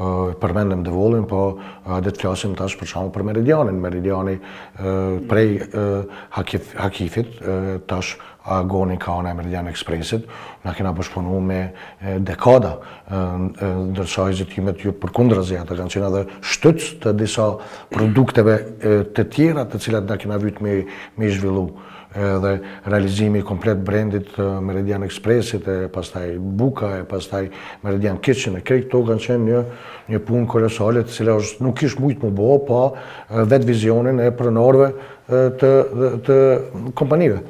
[0.00, 1.56] uh, dhe volim, po
[2.00, 3.76] dhe të flasim tash për shumë për Meridianin.
[3.80, 4.36] Meridiani
[5.28, 5.60] prej
[6.34, 7.36] Hakifit,
[7.88, 8.16] tash
[8.46, 10.26] Agoni ka anë e Meridian Expressit,
[10.64, 11.58] na kena përshponu me
[12.24, 12.76] dekada,
[13.90, 17.48] ndërsa e zitimet ju për kundra zi, ata kanë qena dhe shtëc të disa
[17.90, 18.60] produkteve
[19.16, 20.80] të tjera të cilat në kena vyt me,
[21.26, 21.68] zhvillu
[22.22, 22.52] edhe
[22.84, 27.48] realizimi komplet brendit Meridian Expressit, e pastaj Buka, e pastaj
[27.82, 29.58] Meridian Kitchen, e krej to kanë qenë
[30.08, 32.80] një, punë kolosale, të cila është nuk ishë mujtë më bo, pa po,
[33.52, 34.90] vetë vizionin e prënorve
[35.30, 35.72] të,
[36.26, 36.38] të,
[36.98, 37.42] kompanive.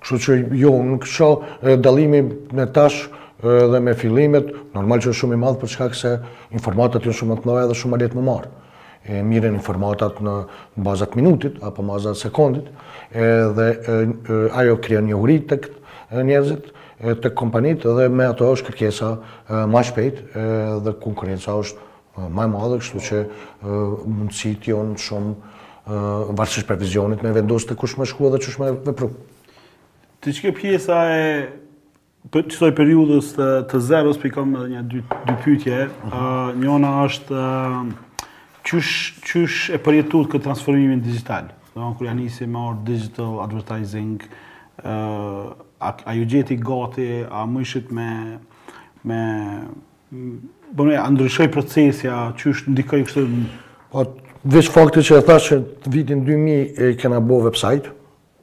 [0.00, 3.08] kështu që jo, në kështu dalimi me tash,
[3.40, 6.10] dhe me fillimet, normal që është shumë i madhë për shkak se
[6.52, 8.50] informatat jënë shumë të mëdha dhe shumë a letë më marë
[9.10, 10.34] e miren informatat në
[10.86, 12.68] bazat minutit apo bazat sekundit
[13.10, 13.66] edhe
[14.62, 15.66] ajo krijon një uri tek
[16.14, 16.68] njerëzit
[17.24, 19.10] të kompanit dhe me ato është kërkesa
[19.74, 20.20] më shpejt
[20.86, 21.88] dhe konkurenca është
[22.36, 23.20] më e madhe, kështu që
[23.64, 28.70] mundësit janë shumë varësisht për vizionit me vendosë të kush më shkua dhe kush me
[28.84, 29.08] vepru.
[30.20, 31.24] Ti që ke pjesa e
[32.30, 34.98] për qëtoj periudës të, të zeros, për i kam një dy,
[35.42, 36.60] pytje, mhm.
[36.60, 37.44] njona është
[38.70, 41.48] Qysh, qysh e përjetut këtë transformimin digital?
[41.72, 44.12] Dhe onë kërë janë isi me orë digital advertising,
[44.84, 48.08] a, a ju gjeti gati, a më ishit me...
[49.10, 49.20] me
[50.70, 53.24] Bërë, a ndryshoj procesja, qysh ndikoj kështë...
[53.90, 54.04] Po,
[54.54, 55.58] veç fakti që e thash që
[55.90, 57.90] vitin 2000 e kena bo website,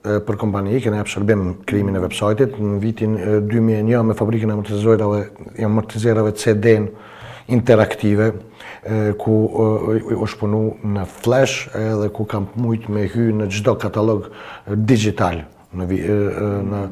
[0.07, 3.15] për kompani, kena e përshërbim krimin e website-it, në vitin
[3.47, 5.21] 2001 me fabrikën e amortizerave,
[5.55, 6.91] e amortizerave CD-në
[7.55, 8.33] interaktive,
[9.19, 9.33] ku
[10.25, 14.29] është punu në flash edhe ku kam mujt me hy në gjdo katalog
[14.75, 15.43] digital
[15.75, 16.83] në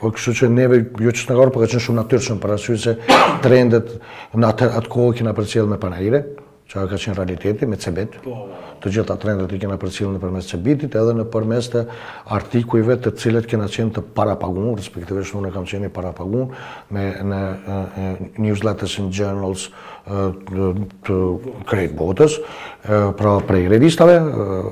[0.00, 2.56] kështu që neve jo që të nga orë për ka qenë shumë natyrë që në
[2.62, 3.92] se që trendet
[4.40, 6.22] në atë kohë kina për cilë me panajire
[6.66, 8.46] që ajo ka qenë realiteti me cebet, po.
[8.80, 11.82] të gjithë të trendet i kena përcilë në përmes cebetit edhe në përmes të
[12.36, 16.54] artikujve të cilet kena qenë të parapagun, respektive shë në kam qenë i parapagun,
[16.94, 17.42] me në
[18.40, 19.66] newsletters and journals
[20.08, 21.18] të
[21.68, 22.38] krejt botës,
[22.88, 24.16] pra prej revistave,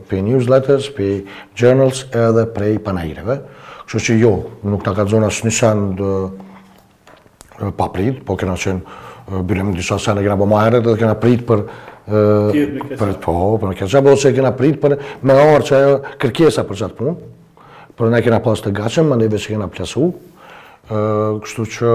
[0.09, 1.21] prej newsletters, prej
[1.59, 3.43] journals edhe prej panajireve.
[3.85, 4.35] Kështë që jo,
[4.73, 9.01] nuk ta ka zonë asë nisan dhe paprit, po kena qenë
[9.31, 11.65] bëllëm në disa sene këna po ma herët edhe këna prit për...
[12.03, 15.91] Për të po, për në kështë, apo që këna prit për me orë që ajo
[16.25, 17.13] kërkesa për qatë punë,
[18.01, 20.09] për ne këna pas të gacëm, më neve që këna plesu,
[20.91, 21.93] kështu që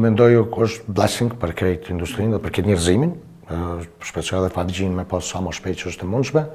[0.00, 3.12] mendoj jo është blessing për krejt industrinë dhe për këtë njërzimin,
[3.52, 6.46] uh, shpeqe edhe me pas sa më që është të mundshme,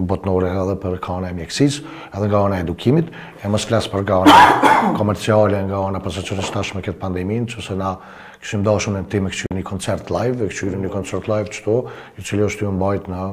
[0.09, 1.83] botnore edhe për kane e mjekësisë
[2.17, 3.11] edhe nga e edukimit,
[3.45, 4.25] e mos flasë për nga
[4.99, 7.93] komerciale, nga ona përse që në stashme këtë pandemin, që se na
[8.41, 11.77] këshim dashur në tim e këshu një koncert live, e këshu një koncert live qëto,
[12.19, 13.23] i cili është ju mbajt në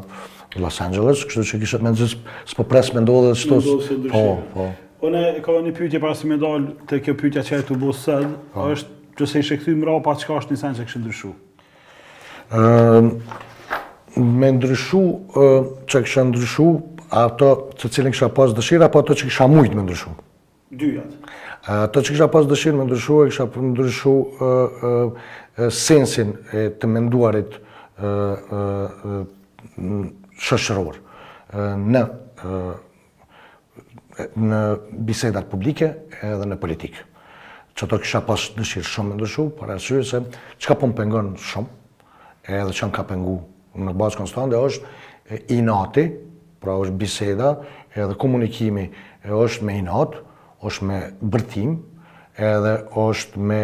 [0.63, 4.67] Los Angeles, kështu që kështu që kështu që po presë me ndodhe dhe Po, po.
[5.01, 8.19] Po ne e ka një pyetje pas me dal te kjo pyytja që të bostë
[8.53, 8.69] po.
[8.75, 11.33] është që se ishe këthy mra pa është një sen që kështu ndryshu?
[12.53, 13.09] Ehm,
[14.17, 15.03] me ndryshu
[15.89, 16.67] që kësha ndryshu
[17.13, 17.51] ato
[17.81, 20.13] që cilin kësha pas dëshirë apo ato që kësha mujtë me ndryshu?
[20.81, 21.29] Dyjat.
[21.87, 24.15] Ato që kësha pas dëshirë me ndryshu e kësha për ndryshu
[25.77, 27.57] sensin e të menduarit
[30.43, 30.99] shëshëror
[31.87, 32.03] në
[35.07, 35.89] bisedat publike
[36.25, 37.09] edhe në politikë.
[37.73, 40.21] Që të kësha pas dëshirë shumë me ndryshu, për e se
[40.61, 43.39] që ka po më pengon shumë edhe që në ka pengu
[43.79, 46.07] në bazë konstante, është inati,
[46.63, 47.53] pra është biseda,
[47.99, 48.89] edhe komunikimi
[49.27, 50.19] është me inat,
[50.67, 51.77] është me bërtim,
[52.39, 53.61] edhe është me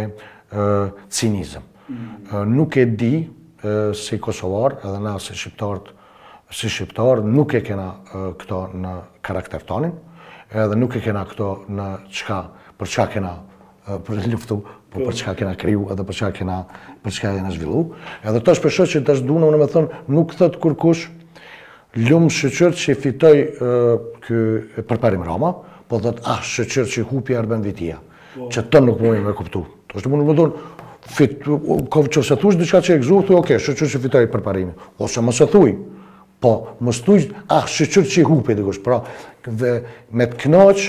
[1.15, 1.65] cinizëm.
[1.89, 2.55] Mm.
[2.57, 3.13] Nuk e di
[3.97, 5.95] si Kosovar, edhe na si Shqiptarët,
[6.49, 7.91] si shqiptar nuk e kena
[8.41, 9.91] këto në karakter tonin,
[10.49, 12.39] edhe nuk e kena këto në qka,
[12.81, 13.33] për qka kena,
[13.85, 14.57] për luftu,
[14.89, 15.39] po për qka po.
[15.43, 16.57] kena kriju, edhe për qka kena
[17.09, 17.85] për çka janë zhvillu.
[18.23, 21.07] Edhe është për tash duan unë më nuk thot kurkush
[21.97, 23.39] lum shoqër që fitoj
[24.25, 25.55] ky përparim Roma,
[25.89, 27.99] po thot ah shoqër që hupi Arben Vitia.
[28.37, 28.51] Po.
[28.53, 29.65] Që të nuk mundi më kuptu.
[29.89, 30.57] Të do më thon
[31.17, 34.75] fit ko çu se thush diçka që e gëzu, thuaj okay, shoqër që fitoj përparimin.
[35.01, 35.75] Ose më e thuaj.
[36.39, 36.53] Po,
[36.87, 38.83] mos thuaj ah shoqër që hupi dikush.
[38.85, 39.01] Pra,
[39.49, 39.81] dhe
[40.13, 40.89] me të kënaq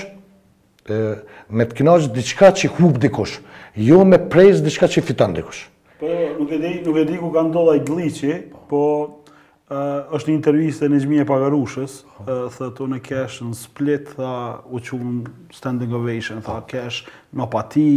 [1.54, 3.36] me të kënaq diçka që hup dikush,
[3.78, 5.68] jo me prez diçka që fiton dikush.
[6.00, 6.08] Po,
[6.40, 8.32] nuk e di, nuk e di ku ka ndodhur ai glliçi,
[8.72, 14.08] po ë uh, është një intervistë në Xhmia Pagarushës, uh, thotë në Cash në Split
[14.16, 14.30] tha
[14.72, 15.18] u çun
[15.52, 17.02] standing ovation, tha Cash
[17.36, 17.88] në Pati,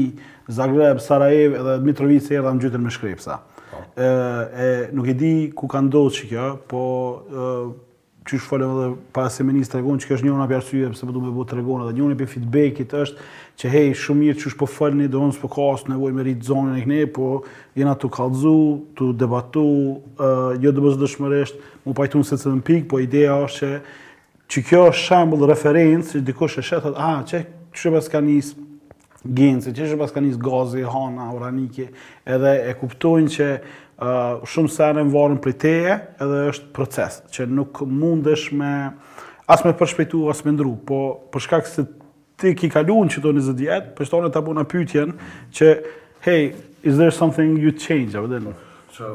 [0.52, 3.40] Zagreb, Sarajevo dhe Mitrovica erdha në me shkrepsa.
[3.40, 3.88] Ë po.
[3.96, 4.12] uh,
[4.52, 7.72] e nuk e di ku ka ndodhur kjo, po ë uh,
[8.28, 10.92] që është falem edhe pa se ministra të regonë që është një ona për arsye
[10.94, 13.28] pëse përdu po me bo të regonë edhe një një për feedbackit është
[13.60, 16.26] që hej shumë mirë që është po falë një dhonë së ka asë nevoj me
[16.28, 17.28] rritë zonën e këne po
[17.80, 18.56] jena të kalzu,
[18.96, 19.70] të debatu,
[20.64, 23.80] jo dhe bëzë dëshmëresht mu pajtu në se cëdhën pikë po ideja është që
[24.54, 27.44] që kjo është shambull referencë që dikush e shetët a ah, që
[27.76, 28.70] që pas ka njësë
[29.24, 31.88] gjenë që që pas ka njësë gazi, hana, uranike
[32.28, 33.48] edhe e kuptojnë që
[34.04, 35.94] uh, shumë sene më varën për teje
[36.24, 38.70] edhe është proces që nuk mundesh me
[39.54, 41.00] as me përshpejtu, as me ndru, po
[41.34, 41.86] për shkak se
[42.40, 45.16] ti ki kalu në qëto një zëdjet, për shtonë të abona pytjen
[45.56, 45.72] që
[46.26, 46.52] hey,
[46.88, 48.54] is there something you change, apë dhe në?
[48.94, 49.10] Që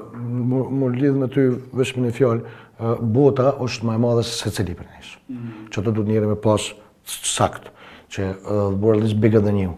[0.50, 1.44] më lidhë me ty
[1.78, 5.34] vëshme një fjallë, uh, bota është më e madhe se se cili për njështë Mm
[5.42, 5.66] -hmm.
[5.74, 6.68] Që të du njëre me pas
[7.04, 7.66] sakt,
[8.14, 9.74] që uh, the world is bigger than you.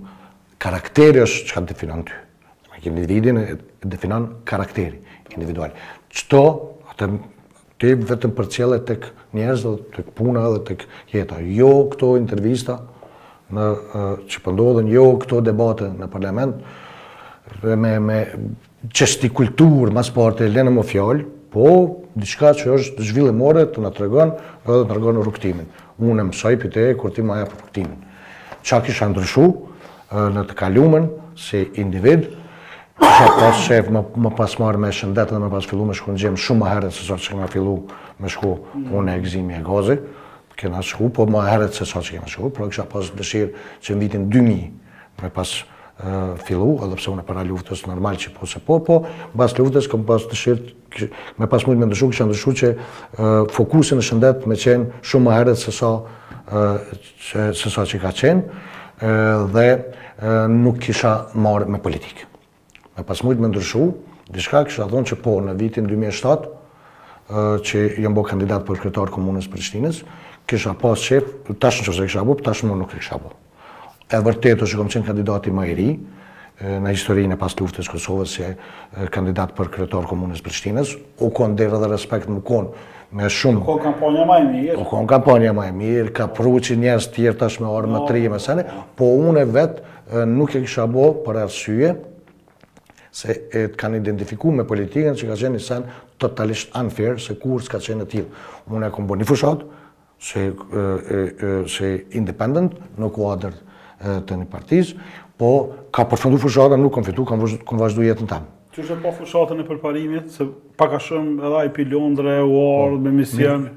[0.62, 2.12] Karakteri është që kanë definon ty.
[2.84, 4.98] Individin e definan karakteri
[5.36, 5.68] individual.
[6.12, 6.40] Qëto,
[6.92, 7.06] atë
[7.80, 8.96] të vetëm për cjele të
[9.36, 10.76] njerëz dhe të puna dhe të
[11.12, 11.38] jeta.
[11.60, 12.78] Jo këto intervista
[13.52, 13.66] në,
[14.30, 16.56] që pëndodhen, po jo këto debate në parlament,
[17.62, 18.18] dhe me, me
[18.94, 21.66] qesti kultur, mas parte, po lene më fjallë, po,
[22.16, 25.70] diçka që është zhvillimore të në tregon dhe dhe të tregon në rukëtimin.
[26.00, 27.98] Unë e mësoj për e kur ti maja për rukëtimin.
[28.66, 29.48] Qa kisha ndryshu
[30.20, 31.10] në të kalumen,
[31.40, 32.28] si individ,
[33.00, 33.88] Shë pas shëf
[34.20, 36.68] më pas marrë me shëndetë dhe më pas fillu me shku në gjemë shumë më
[36.70, 37.72] herët se sa që kema fillu
[38.20, 38.50] me shku
[38.98, 39.96] unë e egzimi e gazi.
[40.60, 42.50] Kena shku, po më herët se sa që kema shku.
[42.56, 44.68] Pra kësha pas dëshirë që në vitin 2000
[45.24, 45.52] me pas
[46.46, 49.00] fillu, edhe pse unë e para luftës normal që po se po, po
[49.36, 52.70] pas luftës kom pas dëshirë me pas mund me ndëshu, kësha ndëshu që
[53.52, 55.60] fokusin në shëndetë me qenë shumë më herët
[57.60, 59.68] se sa që ka qenë dhe
[60.56, 62.29] nuk kisha marrë me politikë.
[63.00, 63.82] Në pas mujtë me ndryshu,
[64.28, 66.48] dishka kështë a që po, në vitin 2007,
[67.64, 70.02] që jëmë bo kandidat për kretar komunës Prishtinës,
[70.50, 71.20] kështë a pas që,
[71.62, 73.32] tashën që e kështë a bu, tashën më nuk kështë a bo.
[74.10, 75.88] E vërtetë është që kom qenë kandidati më i ri,
[76.60, 78.50] në historinë e pas luftës Kosovës se
[79.14, 80.92] kandidat për kretar komunës Prishtinës,
[81.24, 82.84] u konë dhe dhe respekt më konë
[83.16, 83.62] me shumë...
[83.62, 84.76] U konë kampanja ma e mirë.
[84.76, 87.08] U konë kampanja ma e mirë, ka pru që njës
[87.40, 88.66] tash me orë më tri e me sene,
[89.00, 91.94] po unë vetë nuk e kisha bo për arsye,
[93.14, 95.86] se të kanë identifiku me politikën që ka qenë një sen
[96.22, 98.28] totalisht unfair se kur s'ka qenë të tjilë.
[98.74, 99.64] Unë e kom bo një fushat,
[100.22, 101.90] se, e, e, se
[102.20, 103.52] independent, në kuadrë
[104.28, 105.02] të një partisë,
[105.40, 105.50] po
[105.92, 108.48] ka përfëndu fushatën, nuk kom fitu, kom vazhdu jetën tamë.
[108.70, 110.46] Që është po fushatën e përparimit, se
[110.78, 113.70] pak a shumë edhe i pilondre, u ardhë, me misjen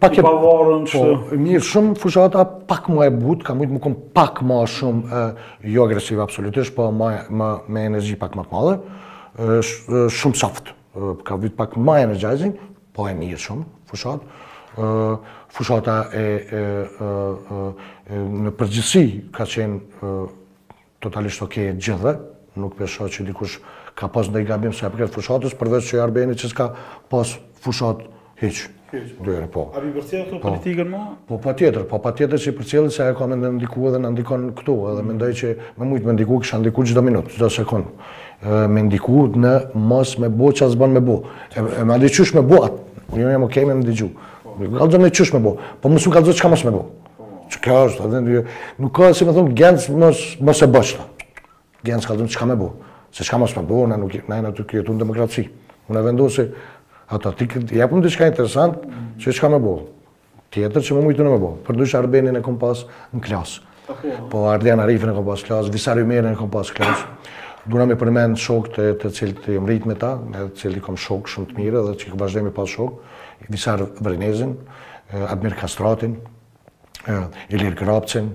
[0.00, 1.36] pak e pavarën po, që...
[1.38, 5.22] Mirë shumë fushata pak më e butë, ka ujtë më kom pak më shumë,
[5.74, 8.78] jo agresiv absolutisht, po me energji pak më të madhe,
[10.10, 10.72] shumë soft,
[11.26, 12.56] ka vytë pak më energizing,
[12.96, 14.38] po e mirë shumë fushatë.
[15.50, 16.24] Fushata e,
[16.54, 17.08] e,
[18.14, 19.00] në përgjithsi
[19.34, 20.10] ka qenë
[21.02, 22.12] totalisht okej e gjithve,
[22.60, 23.58] nuk pesho që dikush
[23.98, 26.68] ka pas ndaj gabim se e përket fushatës, përveç që i Arbeni që s'ka
[27.10, 28.06] pas fushatë
[28.42, 28.68] Hiç.
[28.90, 28.98] Po.
[29.24, 29.62] Dojë po.
[29.76, 30.48] A vi përcjell këto po.
[30.48, 31.00] politikën më?
[31.28, 34.10] Po patjetër, po patjetër pa, pa që përcjell se ajo ka më ndikuar edhe na
[34.14, 35.08] ndikon këtu, edhe mm.
[35.10, 37.92] mendoj që më shumë më ndikuar kisha ndikuar çdo minutë, çdo sekond.
[38.42, 38.82] Ë më
[39.36, 39.52] në
[39.92, 41.16] mos me bë çfarë s'bën me bë.
[41.54, 42.40] E, e jo, jo, më ndihmësh po.
[42.40, 42.64] me bë.
[43.14, 44.26] Unë jam okay me më ndihmë.
[44.42, 45.54] Po gjallë më çush me bë.
[45.84, 46.82] Po mësu u gjallë çka mos me bë.
[47.54, 47.86] Çka po.
[47.92, 48.44] është, edhe
[48.82, 50.96] nuk ka si më thon gjens mos mos e bësh.
[51.86, 52.72] Gjens ka thon çka më bë.
[53.14, 55.46] Se çka mos më bë, na nuk na na tu këtu në demokraci.
[55.90, 56.44] Unë vendosë
[57.10, 58.84] Ata ti këtë jepëm të shka interesant,
[59.18, 59.72] që shka me bo.
[60.54, 61.48] Tjetër që më mujtë në me bo.
[61.66, 63.66] Për Arbenin e kom pas në klasë.
[64.30, 67.08] Po Ardian Arifin e kom pas klasë, Visar Jumerin e kom pas klasë.
[67.70, 70.78] Duna me përmend shok të, të cilë të jem rritë me ta, me të cilë
[70.78, 73.02] i kom shok shumë të mire dhe që i kom vazhdej me pas shok.
[73.50, 74.54] Visar Vrenezin,
[75.10, 76.14] eh, Admir Kastratin,
[77.08, 78.30] eh, Ilir Grapcin,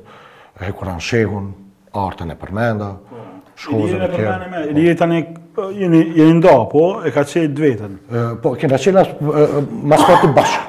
[0.59, 1.53] Hekuran eh, Shehun,
[1.95, 2.97] Artën e Përmenda.
[3.07, 3.23] Po
[3.59, 4.61] shkozën e kërë.
[4.75, 5.19] Lirë e tani,
[5.55, 7.95] po, jeni, jeni nda, po, e ka qenë dë vetën?
[8.43, 10.65] Po, kena qenë as, të bashkë.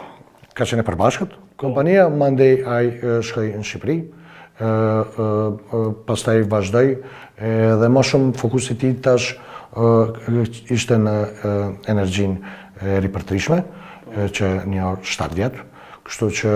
[0.57, 1.35] Ka qenë e përbashkët.
[1.61, 2.95] Kompania, më ndej, a i
[3.27, 3.97] shkoj në Shqipëri,
[6.09, 6.93] pas taj vazhdoj,
[7.81, 9.33] dhe më shumë fokusit i tash
[10.73, 11.17] ishte në
[11.93, 12.39] energjin
[12.81, 13.59] e ripërtrishme,
[14.37, 15.65] që një orë 7 vjetë,
[16.07, 16.53] kështu që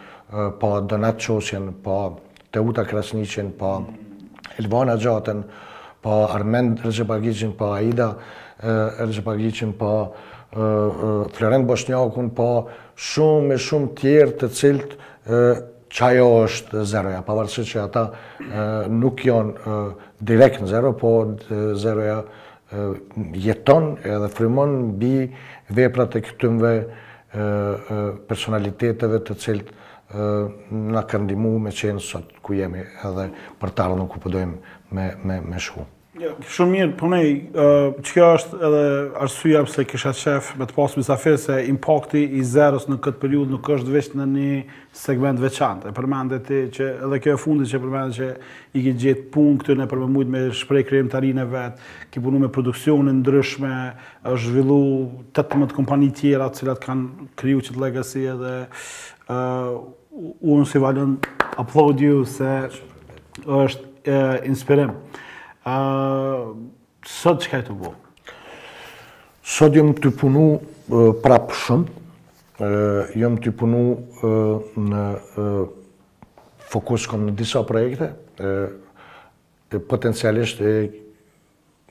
[0.62, 1.99] pa Donat Qosjen, pa
[2.52, 3.82] Teuta Krasnicin, pa
[4.60, 5.43] Elvana Gjaten,
[6.02, 8.16] pa Armend Rëgjepagicin, pa Aida
[8.60, 10.10] Rëgjepagicin, pa
[10.52, 12.66] Florent Boshniakun, pa
[12.97, 15.43] shumë e shumë tjerë të ciltë
[15.93, 18.08] qajo është zeroja, pavarësi që ata
[18.89, 19.78] nuk janë
[20.30, 21.14] direkt në zero, po
[21.82, 22.24] zeroja
[23.41, 25.30] jeton edhe frimon bi
[25.74, 26.74] veprat e këtymve
[28.30, 29.78] personaliteteve të ciltë
[30.10, 33.28] në kanë dimu me qenë sot ku jemi edhe
[33.62, 35.86] për të ardhën ku përdojmë me, me, me shku.
[36.20, 37.64] Jo, shumë mirë, përnej, po
[38.03, 38.80] që kjo është edhe
[39.24, 43.53] arsujem se kisha qef me të pasë misafir se impakti i zeros në këtë periud
[43.53, 44.49] nuk është veç në një
[44.99, 45.93] segment veçantë.
[45.93, 48.28] E përmende ti që edhe kjo e fundi që përmende që
[48.74, 52.26] i ki gjithë punë këtë në përme mujtë me shprej kërëjim të arine vetë, ki
[52.28, 53.72] punu me produksionin ndryshme,
[54.28, 54.82] është zhvillu
[55.39, 58.57] 18 kompani tjera cilat kanë kryu qëtë legacy edhe
[60.12, 61.18] unë si valen
[61.62, 62.49] aplodi se
[63.45, 64.18] është
[64.49, 64.93] inspirim.
[67.10, 67.91] Sot që ka e të bo?
[69.49, 70.43] Sot jëmë të punu
[71.24, 71.97] prapë shumë,
[73.18, 73.84] jëmë të punu
[74.88, 75.03] në
[76.70, 78.12] fokusko në disa projekte,
[79.89, 80.74] potencialisht e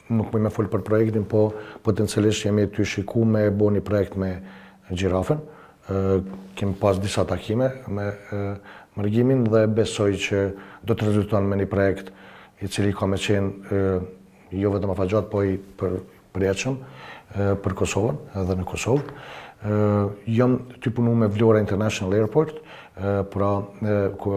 [0.09, 1.49] nuk me me folë për projektin, po
[1.87, 4.35] potencialisht jemi të shiku me bo një projekt me
[4.89, 5.41] Gjirafen,
[6.55, 8.13] kemi pas disa takime me
[8.99, 10.39] mërgimin dhe besoj që
[10.85, 12.11] do të rezultuan me një projekt
[12.63, 13.51] i cili ka me qenë
[14.59, 15.55] jo vetëm a faqat, po i
[16.35, 16.77] përjeqëm
[17.65, 19.03] për Kosovën edhe në Kosovë.
[20.39, 22.55] Jëmë ty punu me Vlora International Airport,
[23.31, 23.51] pra
[24.19, 24.29] ku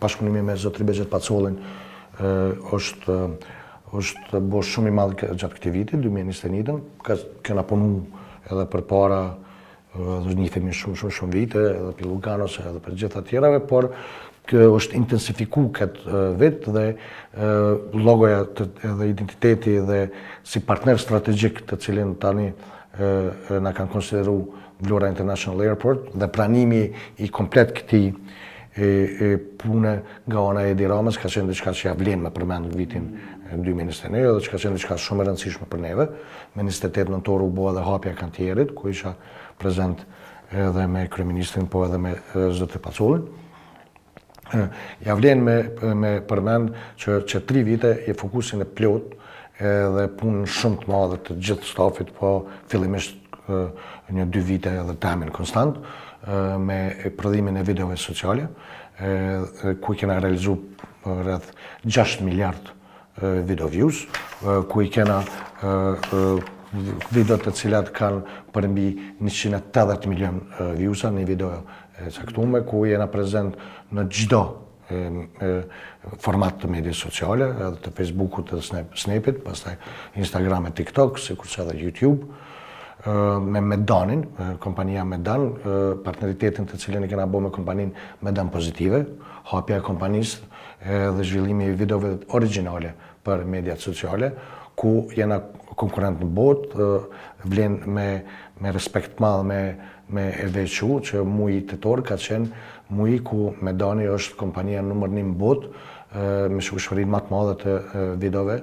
[0.00, 1.56] pashkunimi me Zotri Bejet Pacolin
[2.22, 6.74] është bërë shumë i madhë gjatë këti viti, 2021,
[7.44, 7.88] këna punu
[8.48, 9.20] edhe për para
[9.92, 13.90] është një femin shumë shumë shumë vite, edhe për Luganos, edhe për gjitha tjerave, por
[14.48, 16.84] kë është intensifiku këtë vetë dhe
[18.02, 18.38] logoja
[18.88, 20.00] edhe identiteti dhe
[20.44, 22.48] si partner strategik të cilin tani
[22.98, 24.38] në kanë konsideru
[24.82, 26.82] Vlora International Airport dhe pranimi
[27.22, 28.06] i komplet këti
[28.76, 28.84] e,
[29.24, 33.10] e pune nga ona e diramës ka qenë qka që ja vlen me përmend vitin
[33.52, 36.06] 2021 dhe që ka qenë diçka shumë e rëndësishme për neve.
[36.56, 39.12] Me 28 nëntor u bua edhe hapja kantierit, ku isha
[39.60, 40.06] prezent
[40.52, 43.26] edhe me kryeministin po edhe me zotë Pacullin.
[45.04, 45.56] Ja vlen me
[45.96, 49.16] me përmend që që 3 vite e fokusin e plot
[49.60, 52.38] edhe punën shumë të madhe të gjithë stafit, po
[52.72, 53.20] fillimisht
[54.12, 55.76] një dy vite edhe temin konstant,
[56.58, 58.48] me prodhimin e videove sociale,
[59.80, 60.58] ku i kena realizu
[61.04, 61.52] rrëth
[61.88, 62.70] 6 miliard
[63.44, 64.06] video views,
[64.68, 65.22] ku i kena
[67.12, 68.86] video të cilat kanë përmbi
[69.20, 70.38] 180 milion
[70.78, 71.50] views a një video
[72.00, 73.56] e saktume, ku i kena prezent
[73.92, 74.42] në gjdo
[76.22, 78.62] format të medjës sociale, edhe të Facebooku të
[78.94, 79.74] Snapit, pastaj
[80.20, 82.26] Instagram e TikTok, si kurse edhe YouTube,
[83.04, 84.22] Ehm, me Medanin,
[84.62, 85.52] kompania Medan,
[86.04, 87.90] partneritetin të cilën i kena bo me kompanin
[88.22, 89.00] Medan Pozitive,
[89.50, 90.36] hapja e kompanis
[90.82, 92.92] dhe zhvillimi i videove originale
[93.26, 94.30] për mediat sociale,
[94.78, 95.40] ku jena
[95.78, 96.72] konkurent në bot,
[97.44, 98.06] vlen me,
[98.62, 99.58] me respekt madhë me,
[100.14, 105.14] me edhe që, që mui të torë ka qenë mui ku Medani është kompania nëmër
[105.18, 105.66] një në bot,
[106.54, 107.76] me shukëshërin matë madhe të
[108.22, 108.60] videove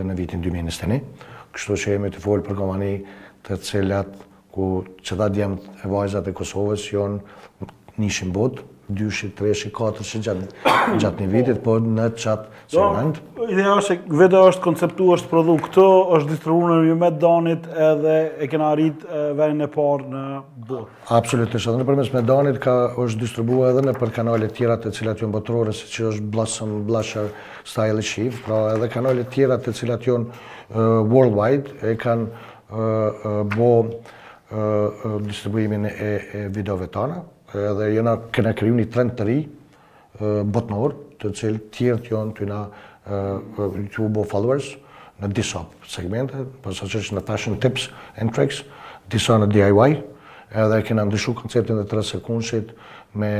[0.00, 1.06] në vitin 2021.
[1.56, 2.90] Kështu që jemi të folë për kompani
[3.46, 4.14] të cilat
[4.54, 7.68] ku qëta djemët e vajzat e Kosovës jonë
[8.00, 10.34] nishin bot, 2 3 4
[10.94, 13.22] gjatë një vitit, po në qatë që nëndë.
[13.50, 15.86] Ideja është që vete është konceptu, është prodhu këto,
[16.18, 19.02] është distribu në një danit edhe e kena arrit
[19.40, 20.22] venin e parë në
[20.70, 20.92] bot.
[21.18, 24.94] Absolutisht, edhe në përmes me danit ka, është distribu edhe në për kanalit tjera të
[25.00, 27.32] cilat jonë botërore, se që është Blossom, Blusher,
[27.66, 32.54] Style Chief, pra edhe kanalit tjera të cilat jonë worldwide, e kanë
[33.56, 33.86] bo
[35.24, 37.22] distribuimin e, videove tona,
[37.54, 39.38] edhe jena këna kriju një trend të ri
[40.46, 44.72] botënor, të cilë tjerë të jonë të jona bo followers
[45.20, 47.88] në disa segmente, përsa që në fashion tips
[48.20, 48.62] and tricks,
[49.12, 49.98] disa në DIY,
[50.56, 52.70] edhe kena ndryshu konceptin dhe të rësekunshit
[53.18, 53.30] me,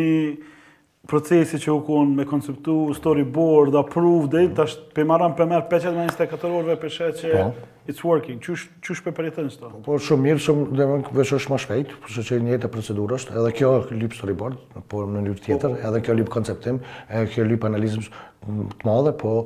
[1.11, 5.67] procesi që u konë me konceptu, storyboard, approved, dhe të ashtë për marran për merë
[5.71, 7.47] peqet me për shetë që po.
[7.87, 8.41] it's working.
[8.43, 11.93] që qush për përjetën së po, po, shumë mirë, shumë dhe më vëshë më shpejt,
[12.03, 14.57] përse që njëtë e procedurës, edhe kjo lip storyboard,
[14.91, 15.85] po në njërë tjetër, po.
[15.91, 19.37] edhe kjo lip konceptim, edhe kjo lip analizim të madhe, po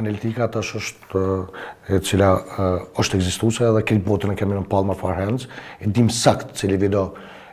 [0.00, 1.26] analitika të është
[1.98, 2.30] e, cila
[3.02, 5.44] është eksistuse, edhe kjo botën e kemi në Palma for Hands,
[5.84, 7.10] e dim sakt cili video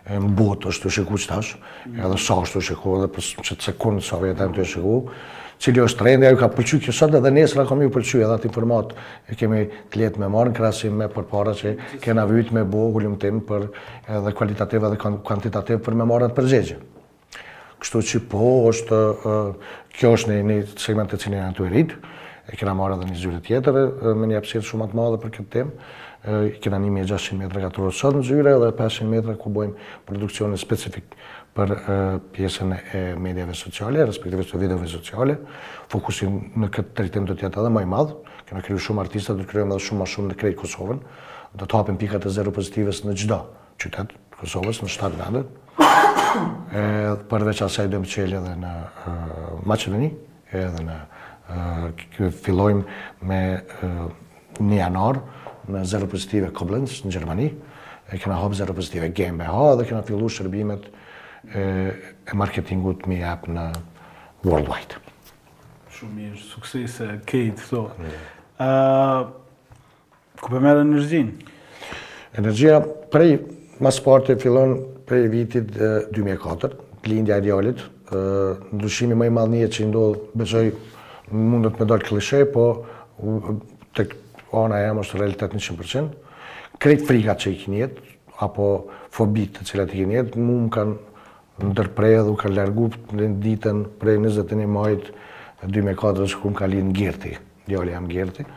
[0.07, 1.51] në botë është të shiku që tash,
[1.91, 4.95] edhe sa është të shiku, edhe për që të sa vjetë të, të, të shiku,
[5.61, 8.49] cili është trendi, ju ka pëlqy kjo sot edhe nesër kam ju pëlqy edhe atë
[8.49, 8.95] informat
[9.29, 12.87] e kemi të letë me marë në krasim me përpara që kena vyjt me bo
[13.21, 13.67] tim për
[14.09, 16.79] edhe kvalitativ edhe kvantitativ për me marë atë përgjegje.
[17.81, 18.97] Kështu që po është,
[19.97, 21.95] kjo është një, segment të cini në të e rritë,
[22.51, 23.79] e kena marë edhe një zyre tjetër,
[24.21, 25.89] me një apsirë shumë atë madhe për këtë temë,
[26.61, 29.73] këna nimi e 600 metra ka të rësot në zyre dhe 500 metra ku bojmë
[30.05, 31.03] produksionet specifik
[31.57, 31.67] për
[32.35, 35.35] pjesën e medjave sociale, respektive të videove sociale.
[35.91, 38.15] Fokusin në këtë tretim do tjetë edhe maj madhë,
[38.49, 40.99] këna kryu shumë artista, do të kryu edhe shumë ma shumë në krejtë Kosovën,
[41.59, 43.39] do të hapim pikat e zero pozitives në gjdo
[43.81, 45.47] qytetë të Kosovës, në 7 vendet,
[47.33, 49.09] përveç asaj dojmë qelje edhe në e,
[49.67, 50.11] Macedoni,
[50.55, 50.97] edhe në
[52.21, 52.85] e, fillojmë
[53.27, 53.61] me e,
[54.61, 55.25] një janarë,
[55.71, 57.47] në zero pozitive Koblenz në Gjermani,
[58.11, 60.89] e kena hopë zero pozitive GmbH dhe kena fillu shërbimet
[61.47, 63.67] e, e marketingut me app në
[64.47, 64.99] worldwide.
[65.95, 67.85] Shumë mirë, suksese, kejt, këto.
[68.61, 69.29] Uh,
[70.41, 71.31] ku për po merë energjin?
[72.37, 72.79] Energjia
[73.13, 73.37] prej
[73.81, 74.75] mas parte fillon
[75.09, 75.71] prej vitit
[76.13, 76.75] 2004,
[77.09, 80.67] lindja idealit, uh, ndryshimi më i madh që ndodh, besoj
[81.31, 82.67] mundet me dal klishe, po
[83.95, 84.15] tek
[84.51, 86.31] ona jam është realitet 100%.
[86.81, 88.07] Krejt frikat që i kini jetë,
[88.41, 88.67] apo
[89.13, 92.87] fobit të cilat i kini jetë, mu më kanë ndërpredhu, kanë largu
[93.17, 95.11] në ditën prej 21 majt
[95.63, 97.35] 2004 që ku më ka linë në gjerti,
[97.69, 98.47] djali jam gjerti.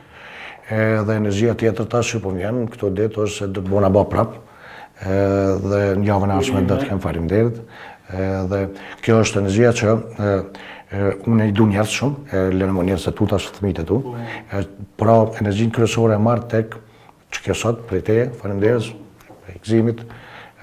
[0.64, 3.74] E, dhe energjia tjetër ta shqipë po më vjenë, këto ditë është se dhe të
[3.74, 4.40] bona ba prapë,
[5.05, 7.61] dhe në javën arshme dhe të kemë farim derit
[8.12, 8.61] dhe
[9.05, 9.94] kjo është të që
[11.26, 13.66] unë e i du njërës shumë, e le në më njërës e tu të ashtë
[13.66, 13.96] e tu,
[14.96, 16.76] pra energjin kërësore e marrë tek
[17.34, 18.92] që kjo sot, prej te, farimderës,
[19.46, 20.05] prej këzimit,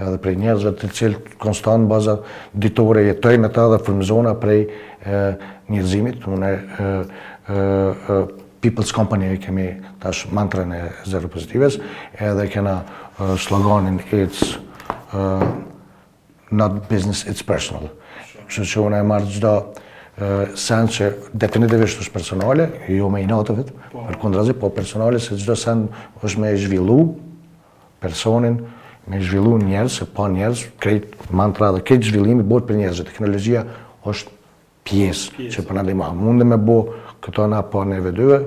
[0.01, 2.19] dhe prej njerëzve të cilë konstant baza
[2.53, 4.67] ditore jetoj me ta dhe firmizona prej
[5.69, 10.79] njërzimit, unë e People's Company kemi tash mantra në
[11.09, 11.79] Zero Pozitives,
[12.21, 12.83] edhe kena
[13.41, 14.59] sloganin It's
[16.51, 17.89] not business, it's personal.
[18.51, 19.51] Kështu që unë e marrë gjdo
[20.59, 21.07] sen që
[21.43, 24.29] definitivisht është personale, jo me inatëvit, në po.
[24.35, 25.85] për po personale, se gjdo sen
[26.21, 26.97] është me zhvillu
[28.03, 28.59] personin,
[29.07, 33.63] me zhvillu njerës, se pa njerës, krejt mantra dhe krejt zhvillimi bërë për njerës, teknologjia
[34.07, 34.29] është
[34.87, 36.09] pjesë që për në lima.
[36.09, 36.75] A mundë me bo
[37.23, 38.41] këto na pa neve dyve?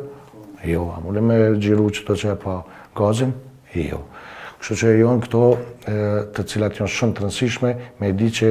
[0.64, 0.90] Jo.
[0.96, 2.61] A mundë me gjiru që të që e pa
[2.98, 3.32] gazin?
[3.74, 4.02] Jo.
[4.65, 5.39] Kështu që e jonë këto
[6.37, 8.51] të cilat jonë shumë të rëndësishme me di që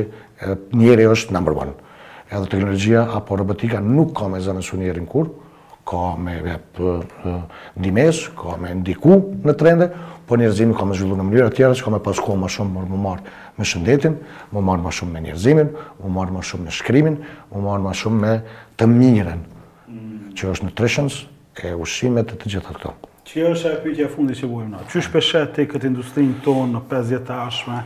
[0.78, 1.72] njeri është number one.
[2.30, 5.32] Edhe teknologjia apo robotika nuk ka me zanësu njeri në kur,
[5.90, 6.36] ka me
[7.82, 9.88] dimes, ka me ndiku në trende,
[10.30, 12.84] po njerëzimi ka me zhvillu në mënyrë atjera që ka me pasko ma shumë më
[12.94, 14.18] më marë me shëndetin,
[14.54, 15.72] më marë ma shumë me njerëzimin,
[16.04, 17.18] më marë ma shumë me shkrymin,
[17.56, 18.36] më marë ma shumë me
[18.78, 19.42] të mirën,
[19.90, 20.14] mm.
[20.38, 23.10] që është në të ushimet e ushimet të gjitha atë këto.
[23.24, 24.80] Që është e pyetja fundi që vojmë na.
[24.92, 25.52] Që shpeshet ah.
[25.56, 27.78] të këtë industrinë tonë në 50 të ashme,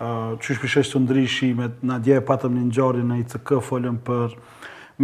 [0.00, 4.36] ah, që shpeshet të ndryshimet, na dje patëm një njëri në ICK, folëm për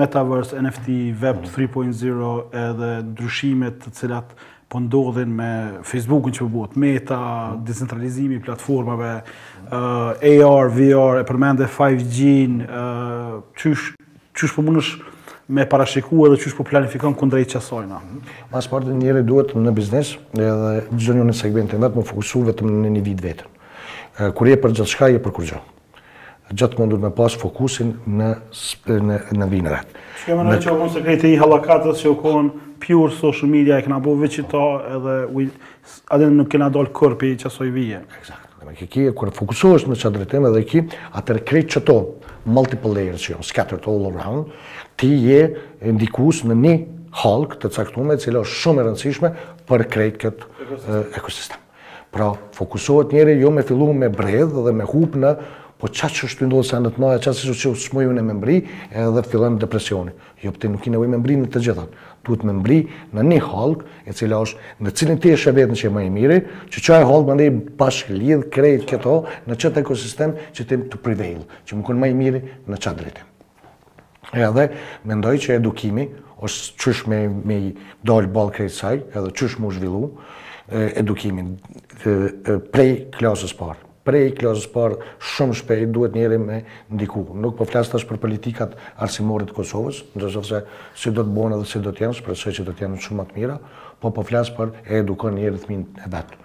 [0.00, 2.56] Metaverse, NFT, Web 3.0, mm.
[2.62, 4.30] edhe ndryshimet të cilat
[4.72, 5.50] po ndodhin me
[5.84, 7.18] Facebookun që përbuat, po Meta,
[7.50, 7.60] mm.
[7.68, 9.12] decentralizimi platformave,
[9.76, 12.84] AR, ah, VR, e përmende 5G-në,
[13.60, 13.90] çysh
[14.40, 17.98] që shpëmunësh po që me parashikua dhe qysh po planifikon kundrejt qasojna.
[18.52, 22.70] Mas partë njëri duhet në biznes edhe gjithë një në segmentin vetë më fokusu vetëm
[22.84, 23.54] në një vit vetën.
[24.36, 25.62] Kur je për gjithë shka, je për kur gjo.
[26.52, 28.28] Gjatë mundur me pas fokusin në,
[29.08, 30.00] në, në vinë vetë.
[30.22, 32.50] Shkja me në që okon sekreti i halakatës që okon
[32.82, 34.62] pure social media, e këna bo veqita
[34.98, 35.16] edhe
[36.14, 38.02] adin nuk këna dolë kërpi i qasoj vije.
[38.20, 38.48] Exact.
[38.78, 40.80] ke kje, kërë fokusohesh me që drejtime edhe ki,
[41.18, 41.96] atër krejt qëto
[42.46, 44.52] multiple layers që jam, scattered all around,
[45.02, 45.40] ti je
[45.94, 46.74] ndikus në një
[47.24, 49.30] halk të caktume, e cilë është shumë e rëndësishme
[49.68, 51.58] për krejt këtë ekosistem.
[52.14, 55.34] Pra, fokusohet njëri jo me fillu me bredhë dhe me hup në
[55.82, 58.12] po qa që është të ndodhë sa në të noja, qa që është që shmoju
[58.14, 58.58] në me mbri
[59.02, 60.12] edhe fillon depresioni.
[60.44, 61.96] Jo, për po ti nuk i nevoj me mbri në të gjithat.
[62.26, 62.76] Duhet me mbri
[63.16, 66.04] në një halk, e cila është në cilin ti është e vetën që e më
[66.20, 66.38] mire,
[66.70, 67.50] që qa e halk më ndaj
[67.82, 68.14] bashk
[68.54, 69.16] krejt këto
[69.50, 73.28] në qëtë ekosistem që tim të prevail, që më kënë më mire në qatë drejtim
[74.36, 74.68] edhe
[75.04, 76.08] mendoj që edukimi,
[76.42, 77.58] ose qësh me, me
[78.08, 80.08] dollë balë krejtë saj, edhe qësh mu zhvillu
[81.00, 81.56] edukimin
[82.72, 84.96] prej klasës parë prej klasës parë
[85.34, 86.56] shumë shpejt duhet njëri me
[86.98, 87.20] ndiku.
[87.38, 88.72] Nuk po flasë tash për politikat
[89.06, 90.58] arsimore të Kosovës, në se
[90.98, 93.28] si do të bonë dhe si do të jenë, shpresoj që do të jenë shumë
[93.28, 93.60] atë mira,
[94.02, 96.41] po po flasë për e edukon njëri të minë e vetë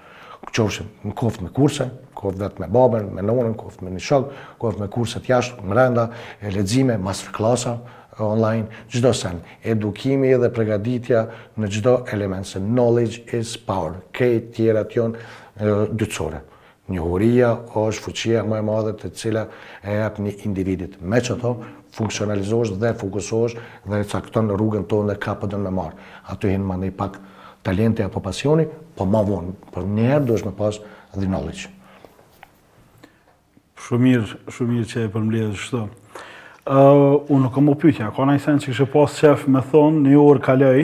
[0.57, 1.85] qofshëm në koftë me kurse,
[2.17, 5.65] koftë vetë me babën, me nonën, koftë me një shokë, koftë me kurse të jashtë,
[5.69, 6.07] mrenda,
[6.41, 7.81] e ledzime, master
[8.19, 11.19] online, gjdo sen, edukimi dhe pregaditja
[11.61, 16.39] në gjdo element, se knowledge is power, kej tjera tjonë dytësore.
[16.89, 19.45] Një huria është fuqia më e madhe të cila
[19.83, 20.97] e jepë një individit.
[21.03, 21.53] Me që to,
[21.97, 23.57] funksionalizosh dhe fokusosh
[23.91, 25.97] dhe e cakton rrugën tonë dhe kapëtën me marë.
[26.31, 27.19] Ato hinë më një pak
[27.67, 28.63] talente apo pasioni,
[28.95, 30.77] po ma vonë, për njëherë duesh me pas
[31.15, 31.67] dhe knowledge.
[33.87, 35.81] Shumë mirë, shumë mirë që e përmledhë shto.
[36.71, 40.23] unë nuk më pythja, ka në i sen që kështë pas qef me thonë, një
[40.23, 40.81] orë kaloj,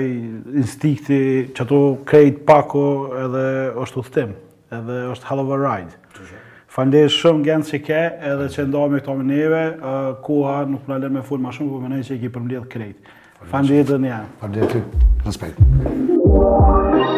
[0.56, 1.22] instikti
[1.54, 2.84] që ato krejt pako
[3.24, 3.48] edhe
[3.84, 4.04] është u
[4.76, 5.96] edhe është hell of a ride.
[6.76, 8.00] Falenderoj shumë gjen se ke
[8.30, 11.54] edhe që ndohem me këto me neve, uh, koha nuk na lën më fol më
[11.57, 13.08] shumë, por mendoj se e ke përmbledh krejt.
[13.48, 14.20] Falenderoj ja.
[14.44, 15.12] Falenderoj.
[15.24, 17.14] Respekt.